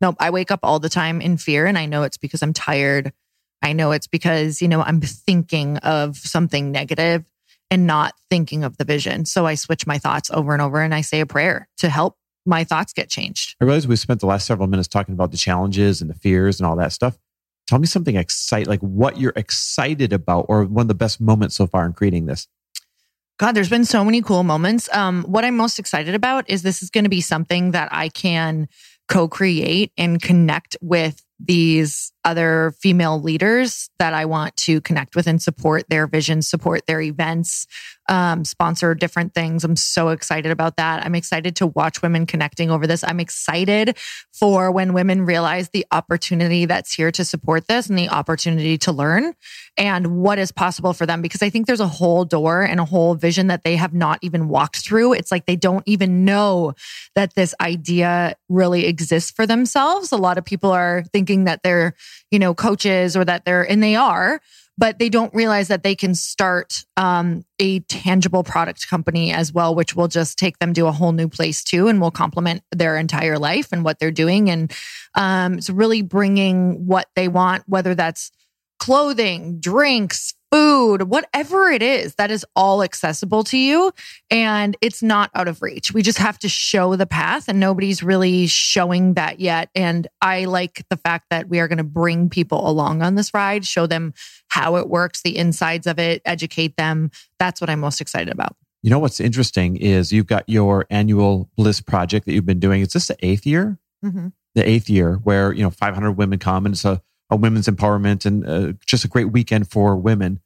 Nope. 0.01 0.15
I 0.19 0.31
wake 0.31 0.51
up 0.51 0.61
all 0.63 0.79
the 0.79 0.89
time 0.89 1.21
in 1.21 1.37
fear 1.37 1.65
and 1.65 1.77
I 1.77 1.85
know 1.85 2.03
it's 2.03 2.17
because 2.17 2.41
I'm 2.41 2.53
tired. 2.53 3.13
I 3.61 3.73
know 3.73 3.91
it's 3.91 4.07
because, 4.07 4.61
you 4.61 4.67
know, 4.67 4.81
I'm 4.81 5.01
thinking 5.01 5.77
of 5.77 6.17
something 6.17 6.71
negative 6.71 7.23
and 7.69 7.85
not 7.85 8.13
thinking 8.29 8.63
of 8.63 8.77
the 8.77 8.83
vision. 8.83 9.25
So 9.25 9.45
I 9.45 9.55
switch 9.55 9.85
my 9.85 9.97
thoughts 9.97 10.31
over 10.31 10.53
and 10.53 10.61
over 10.61 10.81
and 10.81 10.93
I 10.93 11.01
say 11.01 11.19
a 11.19 11.25
prayer 11.25 11.69
to 11.77 11.89
help 11.89 12.17
my 12.45 12.63
thoughts 12.63 12.91
get 12.91 13.09
changed. 13.09 13.55
I 13.61 13.65
realize 13.65 13.87
we 13.87 13.95
spent 13.95 14.19
the 14.19 14.25
last 14.25 14.47
several 14.47 14.67
minutes 14.67 14.87
talking 14.87 15.13
about 15.13 15.31
the 15.31 15.37
challenges 15.37 16.01
and 16.01 16.09
the 16.09 16.15
fears 16.15 16.59
and 16.59 16.65
all 16.65 16.75
that 16.77 16.91
stuff. 16.91 17.19
Tell 17.67 17.77
me 17.77 17.85
something 17.85 18.15
excite 18.15 18.67
like 18.67 18.81
what 18.81 19.19
you're 19.19 19.33
excited 19.35 20.11
about 20.11 20.47
or 20.49 20.65
one 20.65 20.85
of 20.85 20.87
the 20.87 20.95
best 20.95 21.21
moments 21.21 21.55
so 21.55 21.67
far 21.67 21.85
in 21.85 21.93
creating 21.93 22.25
this 22.25 22.47
God, 23.41 23.53
there's 23.53 23.69
been 23.69 23.85
so 23.85 24.05
many 24.05 24.21
cool 24.21 24.43
moments. 24.43 24.87
Um, 24.93 25.23
what 25.23 25.43
I'm 25.43 25.57
most 25.57 25.79
excited 25.79 26.13
about 26.13 26.47
is 26.47 26.61
this 26.61 26.83
is 26.83 26.91
going 26.91 27.05
to 27.05 27.09
be 27.09 27.21
something 27.21 27.71
that 27.71 27.89
I 27.91 28.07
can 28.09 28.67
co 29.11 29.27
create 29.27 29.91
and 29.97 30.21
connect 30.21 30.77
with 30.81 31.21
these 31.37 32.13
other 32.23 32.73
female 32.79 33.21
leaders 33.21 33.89
that 33.99 34.13
I 34.13 34.23
want 34.23 34.55
to 34.57 34.79
connect 34.81 35.17
with 35.17 35.27
and 35.27 35.41
support 35.41 35.83
their 35.89 36.07
vision, 36.07 36.41
support 36.41 36.87
their 36.87 37.01
events, 37.01 37.67
um, 38.11 38.43
sponsor 38.43 38.93
different 38.93 39.33
things. 39.33 39.63
I'm 39.63 39.77
so 39.77 40.09
excited 40.09 40.51
about 40.51 40.75
that. 40.75 41.05
I'm 41.05 41.15
excited 41.15 41.55
to 41.55 41.67
watch 41.67 42.01
women 42.01 42.25
connecting 42.25 42.69
over 42.69 42.85
this. 42.85 43.05
I'm 43.05 43.21
excited 43.21 43.97
for 44.33 44.69
when 44.69 44.91
women 44.91 45.25
realize 45.25 45.69
the 45.69 45.85
opportunity 45.93 46.65
that's 46.65 46.93
here 46.93 47.09
to 47.13 47.23
support 47.23 47.69
this 47.69 47.87
and 47.87 47.97
the 47.97 48.09
opportunity 48.09 48.77
to 48.79 48.91
learn 48.91 49.33
and 49.77 50.17
what 50.21 50.39
is 50.39 50.51
possible 50.51 50.91
for 50.91 51.05
them 51.05 51.21
because 51.21 51.41
I 51.41 51.49
think 51.49 51.67
there's 51.67 51.79
a 51.79 51.87
whole 51.87 52.25
door 52.25 52.61
and 52.61 52.81
a 52.81 52.85
whole 52.85 53.15
vision 53.15 53.47
that 53.47 53.63
they 53.63 53.77
have 53.77 53.93
not 53.93 54.19
even 54.21 54.49
walked 54.49 54.79
through. 54.79 55.13
It's 55.13 55.31
like 55.31 55.45
they 55.45 55.55
don't 55.55 55.87
even 55.87 56.25
know 56.25 56.73
that 57.15 57.35
this 57.35 57.55
idea 57.61 58.35
really 58.49 58.87
exists 58.87 59.31
for 59.31 59.47
themselves. 59.47 60.11
A 60.11 60.17
lot 60.17 60.37
of 60.37 60.43
people 60.43 60.71
are 60.71 61.05
thinking 61.13 61.45
that 61.45 61.63
they're, 61.63 61.93
you 62.29 62.39
know, 62.39 62.53
coaches 62.53 63.15
or 63.15 63.23
that 63.23 63.45
they're, 63.45 63.63
and 63.63 63.81
they 63.81 63.95
are, 63.95 64.41
but 64.81 64.97
they 64.97 65.09
don't 65.09 65.31
realize 65.35 65.67
that 65.67 65.83
they 65.83 65.93
can 65.93 66.15
start 66.15 66.85
um, 66.97 67.45
a 67.59 67.81
tangible 67.81 68.43
product 68.43 68.89
company 68.89 69.31
as 69.31 69.53
well, 69.53 69.75
which 69.75 69.95
will 69.95 70.07
just 70.07 70.39
take 70.39 70.57
them 70.57 70.73
to 70.73 70.87
a 70.87 70.91
whole 70.91 71.11
new 71.11 71.29
place 71.29 71.63
too, 71.63 71.87
and 71.87 72.01
will 72.01 72.09
complement 72.09 72.63
their 72.71 72.97
entire 72.97 73.37
life 73.37 73.71
and 73.71 73.83
what 73.83 73.99
they're 73.99 74.09
doing. 74.09 74.49
And 74.49 74.73
um, 75.13 75.59
it's 75.59 75.69
really 75.69 76.01
bringing 76.01 76.87
what 76.87 77.07
they 77.15 77.27
want, 77.27 77.63
whether 77.67 77.93
that's 77.93 78.31
clothing, 78.79 79.59
drinks, 79.59 80.33
food, 80.51 81.03
whatever 81.03 81.69
it 81.71 81.81
is, 81.81 82.15
that 82.15 82.29
is 82.29 82.45
all 82.55 82.83
accessible 82.83 83.43
to 83.45 83.57
you 83.57 83.91
and 84.29 84.75
it's 84.81 85.01
not 85.01 85.31
out 85.33 85.47
of 85.47 85.61
reach. 85.61 85.93
We 85.93 86.01
just 86.01 86.17
have 86.17 86.37
to 86.39 86.49
show 86.49 86.95
the 86.95 87.05
path 87.05 87.47
and 87.47 87.59
nobody's 87.59 88.03
really 88.03 88.47
showing 88.47 89.13
that 89.13 89.39
yet. 89.39 89.69
And 89.73 90.07
I 90.21 90.45
like 90.45 90.83
the 90.89 90.97
fact 90.97 91.27
that 91.29 91.47
we 91.47 91.59
are 91.59 91.67
going 91.67 91.77
to 91.77 91.83
bring 91.83 92.29
people 92.29 92.69
along 92.69 93.01
on 93.01 93.15
this 93.15 93.33
ride, 93.33 93.65
show 93.65 93.87
them 93.87 94.13
how 94.49 94.75
it 94.75 94.89
works, 94.89 95.21
the 95.21 95.37
insides 95.37 95.87
of 95.87 95.97
it, 95.97 96.21
educate 96.25 96.75
them. 96.75 97.11
That's 97.39 97.61
what 97.61 97.69
I'm 97.69 97.79
most 97.79 98.01
excited 98.01 98.33
about. 98.33 98.55
You 98.83 98.89
know 98.89 98.99
what's 98.99 99.19
interesting 99.19 99.77
is 99.77 100.11
you've 100.11 100.27
got 100.27 100.43
your 100.49 100.85
annual 100.89 101.49
Bliss 101.55 101.81
project 101.81 102.25
that 102.25 102.33
you've 102.33 102.45
been 102.45 102.59
doing. 102.59 102.81
Is 102.81 102.93
this 102.93 103.07
the 103.07 103.25
eighth 103.25 103.45
year? 103.45 103.77
Mm-hmm. 104.03 104.29
The 104.55 104.67
eighth 104.67 104.89
year 104.89 105.15
where, 105.23 105.53
you 105.53 105.63
know, 105.63 105.69
500 105.69 106.13
women 106.13 106.39
come 106.39 106.65
and 106.65 106.73
it's 106.73 106.83
a 106.83 107.01
a 107.31 107.35
women's 107.35 107.67
empowerment 107.67 108.25
and 108.25 108.47
uh, 108.47 108.73
just 108.85 109.05
a 109.05 109.07
great 109.07 109.31
weekend 109.31 109.71
for 109.71 109.95
women. 109.95 110.39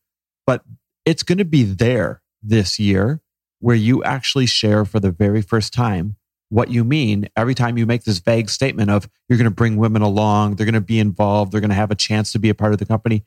But 0.46 0.64
it's 1.04 1.24
going 1.24 1.40
to 1.40 1.46
be 1.46 1.64
there 1.64 2.22
this 2.42 2.80
year 2.80 3.22
where 3.60 3.76
you 3.76 4.04
actually 4.04 4.46
share 4.46 4.86
for 4.86 5.00
the 5.00 5.12
very 5.12 5.42
first 5.42 5.74
time 5.74 6.16
what 6.50 6.70
you 6.70 6.84
mean 6.84 7.28
every 7.36 7.56
time 7.56 7.78
you 7.78 7.86
make 7.86 8.04
this 8.04 8.20
vague 8.20 8.50
statement 8.50 8.92
of 8.92 9.10
you're 9.28 9.38
going 9.38 9.46
to 9.46 9.52
bring 9.52 9.78
women 9.78 10.04
along, 10.04 10.56
they're 10.56 10.66
going 10.66 10.74
to 10.74 10.82
be 10.82 11.00
involved, 11.00 11.52
they're 11.52 11.62
going 11.62 11.70
to 11.70 11.76
have 11.76 11.92
a 11.92 11.96
chance 11.96 12.32
to 12.32 12.40
be 12.40 12.50
a 12.50 12.56
part 12.56 12.72
of 12.72 12.80
the 12.80 12.86
company. 12.86 13.26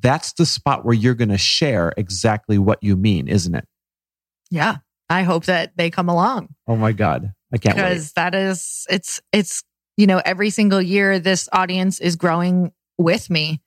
That's 0.00 0.32
the 0.32 0.44
spot 0.44 0.84
where 0.84 0.94
you're 0.94 1.14
going 1.14 1.28
to 1.28 1.38
share 1.38 1.92
exactly 1.96 2.58
what 2.58 2.82
you 2.82 2.96
mean, 2.96 3.28
isn't 3.28 3.54
it? 3.54 3.68
Yeah. 4.50 4.78
I 5.08 5.22
hope 5.22 5.44
that 5.44 5.76
they 5.76 5.90
come 5.90 6.08
along. 6.08 6.54
Oh 6.66 6.76
my 6.76 6.92
God. 6.92 7.32
I 7.52 7.58
can't 7.58 7.76
because 7.76 8.06
wait. 8.06 8.14
that 8.16 8.34
is 8.34 8.86
it's 8.90 9.20
it's 9.32 9.62
you 9.96 10.06
know, 10.06 10.20
every 10.24 10.50
single 10.50 10.82
year 10.82 11.18
this 11.18 11.48
audience 11.52 12.00
is 12.00 12.16
growing 12.16 12.72
with 12.98 13.30
me. 13.30 13.60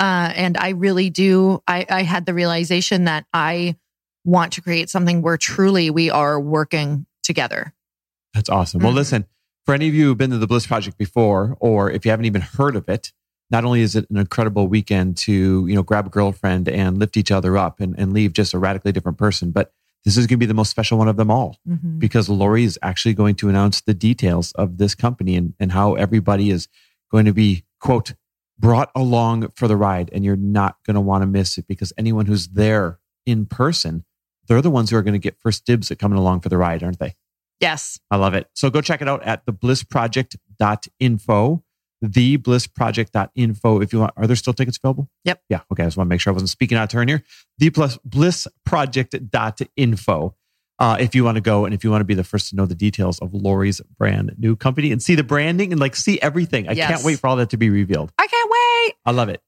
Uh, 0.00 0.32
and 0.34 0.56
I 0.56 0.70
really 0.70 1.10
do. 1.10 1.62
I, 1.66 1.84
I 1.88 2.02
had 2.02 2.26
the 2.26 2.34
realization 2.34 3.04
that 3.04 3.26
I 3.32 3.76
want 4.24 4.52
to 4.52 4.60
create 4.60 4.90
something 4.90 5.22
where 5.22 5.36
truly 5.36 5.90
we 5.90 6.10
are 6.10 6.38
working 6.38 7.06
together. 7.22 7.74
That's 8.34 8.48
awesome. 8.48 8.78
Mm-hmm. 8.78 8.86
Well, 8.86 8.94
listen, 8.94 9.26
for 9.64 9.74
any 9.74 9.88
of 9.88 9.94
you 9.94 10.06
who've 10.06 10.18
been 10.18 10.30
to 10.30 10.38
the 10.38 10.46
Bliss 10.46 10.66
Project 10.66 10.98
before, 10.98 11.56
or 11.60 11.90
if 11.90 12.04
you 12.04 12.10
haven't 12.10 12.26
even 12.26 12.42
heard 12.42 12.76
of 12.76 12.88
it, 12.88 13.12
not 13.50 13.64
only 13.64 13.80
is 13.80 13.96
it 13.96 14.08
an 14.10 14.18
incredible 14.18 14.68
weekend 14.68 15.16
to, 15.16 15.66
you 15.66 15.74
know, 15.74 15.82
grab 15.82 16.06
a 16.06 16.10
girlfriend 16.10 16.68
and 16.68 16.98
lift 16.98 17.16
each 17.16 17.30
other 17.30 17.56
up 17.56 17.80
and, 17.80 17.98
and 17.98 18.12
leave 18.12 18.32
just 18.32 18.54
a 18.54 18.58
radically 18.58 18.92
different 18.92 19.18
person, 19.18 19.50
but 19.50 19.72
this 20.04 20.16
is 20.16 20.26
going 20.26 20.38
to 20.38 20.38
be 20.38 20.46
the 20.46 20.54
most 20.54 20.70
special 20.70 20.98
one 20.98 21.08
of 21.08 21.16
them 21.16 21.30
all 21.30 21.58
mm-hmm. 21.68 21.98
because 21.98 22.28
Lori 22.28 22.64
is 22.64 22.78
actually 22.82 23.14
going 23.14 23.34
to 23.36 23.48
announce 23.48 23.80
the 23.80 23.94
details 23.94 24.52
of 24.52 24.78
this 24.78 24.94
company 24.94 25.36
and, 25.36 25.54
and 25.58 25.72
how 25.72 25.94
everybody 25.94 26.50
is 26.50 26.68
going 27.10 27.24
to 27.24 27.32
be, 27.32 27.64
quote, 27.80 28.14
brought 28.58 28.90
along 28.94 29.50
for 29.54 29.68
the 29.68 29.76
ride. 29.76 30.10
And 30.12 30.24
you're 30.24 30.36
not 30.36 30.76
going 30.86 30.94
to 30.94 31.00
want 31.00 31.22
to 31.22 31.26
miss 31.26 31.58
it 31.58 31.66
because 31.66 31.92
anyone 31.98 32.26
who's 32.26 32.48
there 32.48 32.98
in 33.26 33.46
person, 33.46 34.04
they're 34.46 34.62
the 34.62 34.70
ones 34.70 34.90
who 34.90 34.96
are 34.96 35.02
going 35.02 35.14
to 35.14 35.18
get 35.18 35.40
first 35.40 35.64
dibs 35.64 35.90
at 35.90 35.98
coming 35.98 36.18
along 36.18 36.40
for 36.40 36.48
the 36.48 36.56
ride, 36.56 36.82
aren't 36.82 36.98
they? 36.98 37.14
Yes. 37.60 37.98
I 38.10 38.16
love 38.16 38.34
it. 38.34 38.48
So 38.54 38.70
go 38.70 38.80
check 38.80 39.02
it 39.02 39.08
out 39.08 39.22
at 39.24 39.44
theblissproject.info 39.46 41.62
theblissproject.info 42.04 43.82
if 43.82 43.92
you 43.92 44.00
want. 44.00 44.14
Are 44.16 44.26
there 44.26 44.34
still 44.36 44.54
tickets 44.54 44.78
available? 44.82 45.10
Yep. 45.24 45.42
Yeah. 45.48 45.60
Okay. 45.72 45.82
I 45.82 45.86
just 45.86 45.96
want 45.96 46.06
to 46.06 46.10
make 46.10 46.20
sure 46.20 46.32
I 46.32 46.34
wasn't 46.34 46.50
speaking 46.50 46.78
out 46.78 46.84
of 46.84 46.90
turn 46.90 47.08
here. 47.08 47.24
The 47.58 47.70
plus 47.70 47.98
blissproject.info. 48.08 50.36
Uh, 50.80 50.96
if 51.00 51.12
you 51.12 51.24
want 51.24 51.34
to 51.34 51.40
go 51.40 51.64
and 51.64 51.74
if 51.74 51.82
you 51.82 51.90
want 51.90 52.02
to 52.02 52.04
be 52.04 52.14
the 52.14 52.22
first 52.22 52.50
to 52.50 52.56
know 52.56 52.64
the 52.64 52.72
details 52.72 53.18
of 53.18 53.34
Lori's 53.34 53.80
brand 53.98 54.32
new 54.38 54.54
company 54.54 54.92
and 54.92 55.02
see 55.02 55.16
the 55.16 55.24
branding 55.24 55.72
and 55.72 55.80
like 55.80 55.96
see 55.96 56.22
everything. 56.22 56.68
I 56.68 56.72
yes. 56.72 56.88
can't 56.88 57.02
wait 57.02 57.18
for 57.18 57.26
all 57.26 57.34
that 57.36 57.50
to 57.50 57.56
be 57.56 57.68
revealed. 57.68 58.12
I 58.16 58.28
can't 58.28 58.48
wait. 58.48 58.94
I 59.04 59.10
love 59.10 59.28
it. 59.28 59.42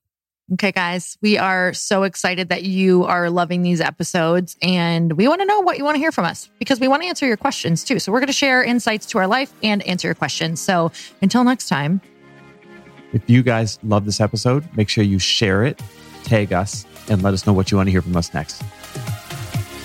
Okay, 0.55 0.73
guys, 0.73 1.17
we 1.23 1.39
are 1.39 1.73
so 1.73 2.03
excited 2.03 2.49
that 2.49 2.65
you 2.65 3.05
are 3.05 3.31
loving 3.31 3.63
these 3.63 3.81
episodes 3.81 4.57
and 4.61 5.13
we 5.13 5.29
want 5.29 5.41
to 5.41 5.47
know 5.47 5.61
what 5.61 5.79
you 5.79 5.85
want 5.85 5.95
to 5.95 6.01
hear 6.01 6.11
from 6.11 6.25
us 6.25 6.51
because 6.59 6.81
we 6.81 6.89
want 6.89 7.03
to 7.03 7.09
answer 7.09 7.25
your 7.25 7.37
questions 7.37 7.85
too. 7.85 8.01
So, 8.01 8.11
we're 8.11 8.19
going 8.19 8.27
to 8.27 8.33
share 8.33 8.65
insights 8.65 9.07
to 9.07 9.19
our 9.19 9.29
life 9.29 9.53
and 9.63 9.81
answer 9.87 10.09
your 10.09 10.17
questions. 10.17 10.61
So, 10.61 10.91
until 11.23 11.45
next 11.45 11.69
time, 11.69 12.01
if 13.13 13.29
you 13.29 13.43
guys 13.43 13.79
love 13.83 14.05
this 14.05 14.21
episode, 14.21 14.65
make 14.77 14.89
sure 14.89 15.05
you 15.05 15.19
share 15.19 15.65
it, 15.65 15.81
tag 16.25 16.53
us, 16.53 16.87
and 17.09 17.23
let 17.23 17.35
us 17.35 17.47
know 17.47 17.53
what 17.53 17.71
you 17.71 17.77
want 17.77 17.89
to 17.89 17.91
hear 17.91 18.03
from 18.03 18.17
us 18.17 18.33
next. 18.33 18.63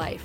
life. 0.00 0.24